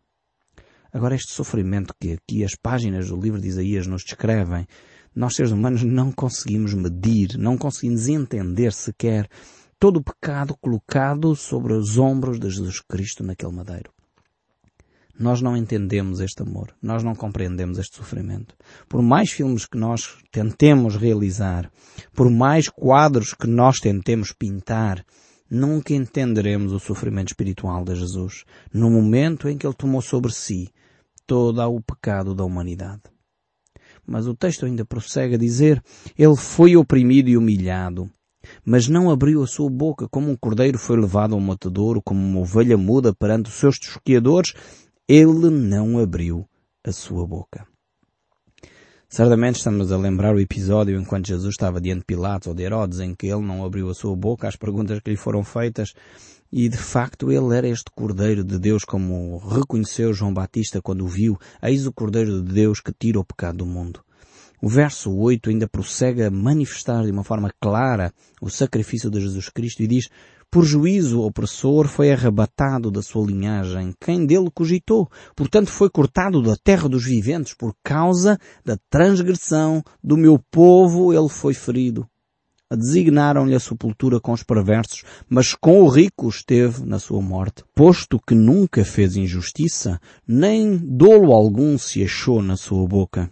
Agora 0.93 1.15
este 1.15 1.33
sofrimento 1.33 1.95
que 1.99 2.13
aqui 2.13 2.45
as 2.45 2.55
páginas 2.55 3.09
do 3.09 3.17
livro 3.19 3.41
de 3.41 3.49
Isaías 3.49 3.87
nos 3.87 4.05
descrevem, 4.05 4.67
nós 5.15 5.35
seres 5.35 5.53
humanos 5.53 5.83
não 5.83 6.13
conseguimos 6.13 6.75
medir, 6.75 7.39
não 7.39 7.57
conseguimos 7.57 8.09
entender 8.09 8.73
sequer 8.73 9.27
todo 9.79 9.97
o 9.97 10.05
pecado 10.05 10.55
colocado 10.61 11.35
sobre 11.35 11.73
os 11.73 11.97
ombros 11.97 12.39
de 12.39 12.51
Jesus 12.51 12.81
Cristo 12.81 13.25
naquele 13.25 13.53
madeiro. 13.53 13.91
Nós 15.23 15.41
não 15.41 15.57
entendemos 15.57 16.19
este 16.19 16.43
amor, 16.43 16.75
nós 16.83 17.05
não 17.05 17.15
compreendemos 17.15 17.79
este 17.79 17.97
sofrimento. 17.97 18.57
Por 18.89 19.01
mais 19.01 19.31
filmes 19.31 19.65
que 19.65 19.79
nós 19.79 20.17
tentemos 20.33 20.97
realizar, 20.97 21.71
por 22.13 22.29
mais 22.29 22.69
quadros 22.69 23.33
que 23.33 23.47
nós 23.47 23.79
tentemos 23.79 24.33
pintar, 24.33 25.07
nunca 25.49 25.95
entenderemos 25.95 26.73
o 26.73 26.81
sofrimento 26.81 27.29
espiritual 27.29 27.85
de 27.85 27.95
Jesus 27.95 28.45
no 28.75 28.91
momento 28.91 29.49
em 29.49 29.57
que 29.57 29.65
ele 29.65 29.77
tomou 29.77 30.03
sobre 30.03 30.33
si 30.33 30.69
todo 31.25 31.63
o 31.71 31.81
pecado 31.81 32.35
da 32.35 32.45
humanidade. 32.45 33.03
Mas 34.05 34.27
o 34.27 34.35
texto 34.35 34.67
ainda 34.67 34.85
prossegue 34.85 35.37
a 35.37 35.39
dizer, 35.39 35.81
ele 36.19 36.35
foi 36.35 36.75
oprimido 36.75 37.29
e 37.29 37.37
humilhado, 37.37 38.11
mas 38.65 38.89
não 38.89 39.09
abriu 39.09 39.41
a 39.41 39.47
sua 39.47 39.71
boca, 39.71 40.09
como 40.09 40.31
um 40.31 40.37
cordeiro 40.37 40.79
foi 40.79 41.01
levado 41.01 41.35
ao 41.35 41.41
matadouro, 41.41 42.03
como 42.03 42.21
uma 42.21 42.41
ovelha 42.41 42.77
muda 42.77 43.15
perante 43.15 43.49
os 43.49 43.55
seus 43.55 43.79
tosqueadores, 43.79 44.53
ele 45.09 45.51
não 45.51 45.99
abriu 45.99 46.49
a 46.85 46.93
sua 46.93 47.27
boca. 47.27 47.67
Certamente 49.09 49.57
estamos 49.57 49.93
a 49.93 49.99
lembrar 49.99 50.35
o 50.35 50.41
episódio 50.41 50.99
enquanto 50.99 51.27
Jesus 51.27 51.51
estava 51.53 51.81
diante 51.81 51.99
de 51.99 52.07
Pilatos 52.07 52.49
ou 52.49 52.55
de 52.55 52.63
Herodes, 52.63 52.99
em 53.01 53.15
que 53.15 53.27
ele 53.27 53.43
não 53.43 53.65
abriu 53.65 53.91
a 53.91 53.95
sua 53.95 54.17
boca 54.17 54.49
às 54.49 54.57
perguntas 54.57 55.01
que 55.01 55.11
lhe 55.11 55.17
foram 55.17 55.45
feitas, 55.45 55.93
e 56.51 56.69
de 56.69 56.79
facto 56.79 57.31
ele 57.31 57.55
era 57.55 57.69
este 57.69 57.91
Cordeiro 57.95 58.43
de 58.43 58.59
Deus, 58.59 58.85
como 58.85 59.37
reconheceu 59.39 60.15
João 60.15 60.33
Batista 60.33 60.81
quando 60.81 61.05
o 61.05 61.09
viu, 61.09 61.37
eis 61.63 61.87
o 61.87 61.93
Cordeiro 61.93 62.43
de 62.43 62.53
Deus 62.53 62.81
que 62.81 62.93
tira 62.93 63.21
o 63.21 63.25
pecado 63.25 63.59
do 63.59 63.67
mundo. 63.67 64.03
O 64.65 64.69
verso 64.69 65.13
8 65.13 65.51
ainda 65.51 65.67
prossegue 65.67 66.23
a 66.23 66.31
manifestar 66.31 67.05
de 67.05 67.11
uma 67.11 67.25
forma 67.25 67.53
clara 67.61 68.15
o 68.41 68.49
sacrifício 68.49 69.11
de 69.11 69.21
Jesus 69.21 69.49
Cristo 69.49 69.83
e 69.83 69.89
diz, 69.89 70.09
por 70.49 70.65
juízo 70.65 71.19
o 71.19 71.27
opressor 71.27 71.89
foi 71.89 72.13
arrebatado 72.13 72.89
da 72.89 73.03
sua 73.03 73.27
linhagem, 73.27 73.93
quem 74.01 74.25
dele 74.25 74.53
cogitou. 74.55 75.11
Portanto 75.35 75.69
foi 75.69 75.91
cortado 75.91 76.41
da 76.41 76.55
terra 76.55 76.89
dos 76.89 77.05
viventes 77.05 77.55
por 77.55 77.75
causa 77.83 78.39
da 78.65 78.79
transgressão 78.89 79.83
do 80.01 80.17
meu 80.17 80.39
povo 80.39 81.13
ele 81.13 81.29
foi 81.29 81.55
ferido. 81.55 82.07
designaram-lhe 82.71 83.57
a 83.57 83.61
sepultura 83.61 84.21
com 84.21 84.31
os 84.31 84.45
perversos, 84.45 85.03
mas 85.29 85.57
com 85.57 85.83
o 85.83 85.89
rico 85.89 86.29
esteve 86.29 86.87
na 86.87 87.01
sua 87.01 87.21
morte, 87.21 87.65
posto 87.75 88.21
que 88.25 88.35
nunca 88.35 88.85
fez 88.85 89.17
injustiça, 89.17 90.01
nem 90.25 90.77
dolo 90.77 91.33
algum 91.33 91.77
se 91.77 92.05
achou 92.05 92.41
na 92.41 92.57
sua 92.57 92.87
boca. 92.87 93.29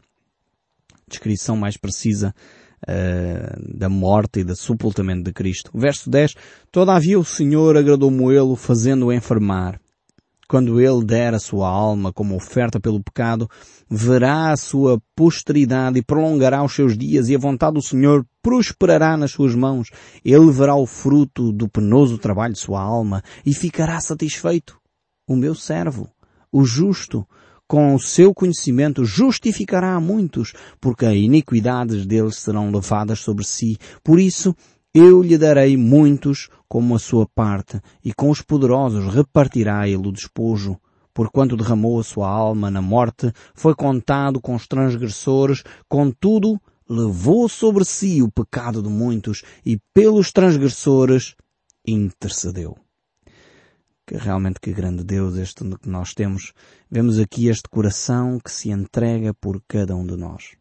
Descrição 1.11 1.57
mais 1.57 1.77
precisa 1.77 2.35
uh, 2.88 3.79
da 3.79 3.88
morte 3.88 4.40
e 4.40 4.44
do 4.44 4.57
sepultamento 4.57 5.25
de 5.25 5.33
Cristo. 5.33 5.70
Verso 5.75 6.09
10. 6.09 6.35
Todavia 6.73 7.18
o 7.18 7.25
Senhor 7.25 7.77
agradou-mo-lo 7.77 8.57
fazendo-o 8.57 9.12
enfermar 9.12 9.79
quando 10.51 10.81
ele 10.81 11.05
der 11.05 11.33
a 11.33 11.38
sua 11.38 11.68
alma 11.68 12.12
como 12.12 12.35
oferta 12.35 12.81
pelo 12.81 13.01
pecado, 13.01 13.49
verá 13.88 14.51
a 14.51 14.57
sua 14.57 15.01
posteridade 15.14 16.01
e 16.01 16.03
prolongará 16.03 16.64
os 16.64 16.75
seus 16.75 16.99
dias 16.99 17.29
e 17.29 17.37
a 17.37 17.38
vontade 17.38 17.75
do 17.75 17.83
Senhor 17.83 18.27
prosperará 18.42 19.16
nas 19.16 19.31
suas 19.31 19.55
mãos. 19.55 19.90
Ele 20.25 20.51
verá 20.51 20.75
o 20.75 20.87
fruto 20.87 21.53
do 21.53 21.68
penoso 21.68 22.18
trabalho 22.18 22.55
de 22.55 22.59
sua 22.59 22.83
alma 22.83 23.23
e 23.46 23.55
ficará 23.55 24.01
satisfeito. 24.01 24.77
O 25.25 25.37
meu 25.37 25.55
servo, 25.55 26.11
o 26.51 26.64
justo, 26.64 27.25
com 27.70 27.94
o 27.94 28.00
seu 28.00 28.35
conhecimento 28.35 29.04
justificará 29.04 29.94
a 29.94 30.00
muitos, 30.00 30.52
porque 30.80 31.06
as 31.06 31.14
iniquidades 31.14 32.04
deles 32.04 32.35
serão 32.35 32.68
levadas 32.68 33.20
sobre 33.20 33.44
si. 33.44 33.78
Por 34.02 34.18
isso, 34.18 34.56
eu 34.92 35.22
lhe 35.22 35.38
darei 35.38 35.76
muitos 35.76 36.48
como 36.68 36.96
a 36.96 36.98
sua 36.98 37.28
parte, 37.33 37.80
e 38.04 38.12
com 38.12 38.28
os 38.28 38.42
poderosos 38.42 39.14
repartirá 39.14 39.88
ele 39.88 40.09
o 40.09 40.11
despojo. 40.11 40.80
Porquanto 41.14 41.56
derramou 41.56 42.00
a 42.00 42.02
sua 42.02 42.28
alma 42.28 42.72
na 42.72 42.83
morte, 42.83 43.33
foi 43.54 43.76
contado 43.76 44.40
com 44.40 44.56
os 44.56 44.66
transgressores, 44.66 45.62
contudo, 45.88 46.61
levou 46.88 47.48
sobre 47.48 47.85
si 47.85 48.20
o 48.20 48.28
pecado 48.28 48.83
de 48.83 48.88
muitos, 48.88 49.44
e 49.64 49.78
pelos 49.94 50.33
transgressores 50.33 51.37
intercedeu. 51.87 52.76
Que 54.11 54.16
realmente 54.16 54.59
que 54.59 54.73
grande 54.73 55.05
Deus 55.05 55.37
este 55.37 55.62
que 55.77 55.88
nós 55.88 56.14
temos. 56.14 56.53
Vemos 56.90 57.16
aqui 57.16 57.46
este 57.46 57.68
coração 57.68 58.40
que 58.40 58.51
se 58.51 58.68
entrega 58.68 59.33
por 59.33 59.62
cada 59.68 59.94
um 59.94 60.05
de 60.05 60.16
nós. 60.16 60.57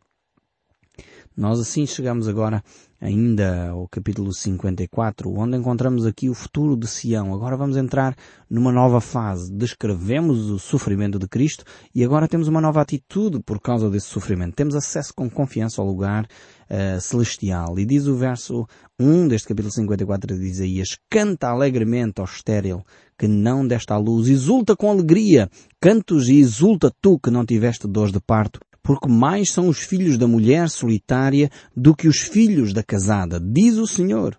Nós 1.36 1.60
assim 1.60 1.88
chegamos 1.88 2.28
agora 2.28 2.64
ainda 3.02 3.70
ao 3.70 3.88
capítulo 3.88 4.32
54, 4.32 5.34
onde 5.34 5.58
encontramos 5.58 6.06
aqui 6.06 6.30
o 6.30 6.36
futuro 6.36 6.78
de 6.78 6.86
Sião. 6.86 7.34
Agora 7.34 7.58
vamos 7.58 7.76
entrar 7.76 8.16
numa 8.48 8.72
nova 8.72 9.02
fase. 9.02 9.52
Descrevemos 9.52 10.52
o 10.52 10.60
sofrimento 10.60 11.18
de 11.18 11.28
Cristo 11.28 11.64
e 11.96 12.04
agora 12.04 12.28
temos 12.28 12.48
uma 12.48 12.62
nova 12.62 12.82
atitude 12.82 13.42
por 13.42 13.60
causa 13.60 13.90
desse 13.90 14.10
sofrimento. 14.10 14.54
Temos 14.54 14.76
acesso 14.76 15.12
com 15.12 15.28
confiança 15.28 15.82
ao 15.82 15.88
lugar 15.88 16.28
uh, 16.70 17.02
celestial. 17.02 17.80
E 17.80 17.86
diz 17.86 18.08
o 18.08 18.16
verso 18.16 18.68
1 19.00 19.28
deste 19.28 19.48
capítulo 19.48 19.74
54 19.74 20.38
de 20.38 20.46
Isaías, 20.46 20.98
canta 21.10 21.50
alegremente 21.50 22.20
ao 22.20 22.26
estéril 22.26 22.84
que 23.18 23.28
não 23.28 23.68
desta 23.68 23.96
à 23.96 23.98
luz, 23.98 24.30
exulta 24.30 24.76
com 24.76 24.90
alegria, 24.90 25.50
cantos 25.82 26.30
e 26.30 26.40
exulta 26.40 26.92
tu 27.02 27.20
que 27.20 27.30
não 27.30 27.46
tiveste 27.46 27.88
dores 27.88 28.14
de 28.14 28.20
parto 28.20 28.60
porque 28.82 29.08
mais 29.08 29.52
são 29.52 29.68
os 29.68 29.80
filhos 29.80 30.18
da 30.18 30.28
mulher 30.28 30.68
solitária 30.68 31.52
do 31.76 31.96
que 31.96 32.08
os 32.08 32.22
filhos 32.22 32.74
da 32.74 32.82
casada, 32.82 33.40
diz 33.40 33.76
o 33.76 33.86
Senhor. 33.86 34.36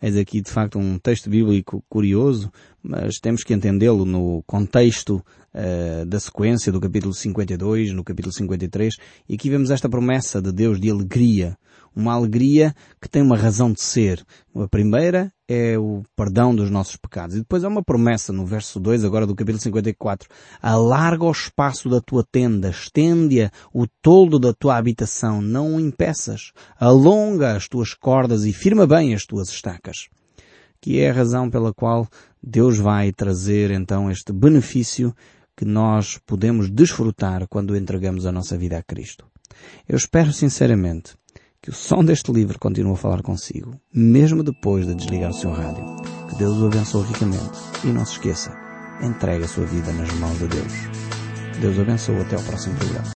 Eis 0.00 0.16
aqui 0.16 0.40
de 0.40 0.50
facto 0.50 0.78
um 0.78 0.98
texto 0.98 1.30
bíblico 1.30 1.84
curioso, 1.88 2.50
mas 2.84 3.16
temos 3.16 3.42
que 3.42 3.54
entendê-lo 3.54 4.04
no 4.04 4.42
contexto 4.46 5.24
uh, 5.54 6.04
da 6.04 6.20
sequência 6.20 6.70
do 6.70 6.78
capítulo 6.78 7.14
52, 7.14 7.92
no 7.92 8.04
capítulo 8.04 8.32
53, 8.32 8.94
e 9.26 9.34
aqui 9.34 9.48
vemos 9.48 9.70
esta 9.70 9.88
promessa 9.88 10.42
de 10.42 10.52
Deus 10.52 10.78
de 10.78 10.90
alegria, 10.90 11.56
uma 11.96 12.12
alegria 12.12 12.74
que 13.00 13.08
tem 13.08 13.22
uma 13.22 13.36
razão 13.36 13.72
de 13.72 13.80
ser. 13.80 14.22
A 14.54 14.68
primeira 14.68 15.32
é 15.48 15.78
o 15.78 16.02
perdão 16.16 16.54
dos 16.54 16.68
nossos 16.68 16.96
pecados. 16.96 17.36
E 17.36 17.38
depois 17.38 17.62
há 17.62 17.68
uma 17.68 17.84
promessa 17.84 18.32
no 18.32 18.44
verso 18.44 18.80
2 18.80 19.04
agora 19.04 19.26
do 19.26 19.34
capítulo 19.34 19.62
54. 19.62 20.28
Alarga 20.60 21.24
o 21.24 21.30
espaço 21.30 21.88
da 21.88 22.00
tua 22.00 22.24
tenda, 22.24 22.70
estende-a 22.70 23.50
o 23.72 23.86
toldo 24.02 24.38
da 24.38 24.52
tua 24.52 24.76
habitação, 24.76 25.40
não 25.40 25.76
o 25.76 25.80
impeças. 25.80 26.52
Alonga 26.78 27.56
as 27.56 27.68
tuas 27.68 27.94
cordas 27.94 28.44
e 28.44 28.52
firma 28.52 28.86
bem 28.86 29.14
as 29.14 29.24
tuas 29.24 29.48
estacas. 29.48 30.08
Que 30.84 31.00
é 31.00 31.08
a 31.08 31.14
razão 31.14 31.48
pela 31.48 31.72
qual 31.72 32.06
Deus 32.42 32.76
vai 32.76 33.10
trazer 33.10 33.70
então 33.70 34.10
este 34.10 34.34
benefício 34.34 35.14
que 35.56 35.64
nós 35.64 36.18
podemos 36.26 36.68
desfrutar 36.68 37.48
quando 37.48 37.74
entregamos 37.74 38.26
a 38.26 38.32
nossa 38.32 38.54
vida 38.58 38.76
a 38.76 38.82
Cristo. 38.82 39.24
Eu 39.88 39.96
espero 39.96 40.30
sinceramente 40.30 41.14
que 41.62 41.70
o 41.70 41.72
som 41.72 42.04
deste 42.04 42.30
livro 42.30 42.58
continue 42.58 42.92
a 42.92 42.96
falar 42.96 43.22
consigo, 43.22 43.80
mesmo 43.94 44.42
depois 44.42 44.86
de 44.86 44.94
desligar 44.94 45.30
o 45.30 45.32
seu 45.32 45.52
rádio. 45.52 45.86
Que 46.28 46.36
Deus 46.36 46.58
o 46.58 46.66
abençoe 46.66 47.06
ricamente. 47.06 47.58
E 47.82 47.86
não 47.86 48.04
se 48.04 48.12
esqueça, 48.12 48.54
entregue 49.00 49.44
a 49.44 49.48
sua 49.48 49.64
vida 49.64 49.90
nas 49.90 50.12
mãos 50.18 50.38
de 50.38 50.48
Deus. 50.48 50.72
Deus 51.62 51.78
o 51.78 51.80
abençoe 51.80 52.20
até 52.20 52.36
ao 52.36 52.42
próximo 52.42 52.76
programa. 52.76 53.08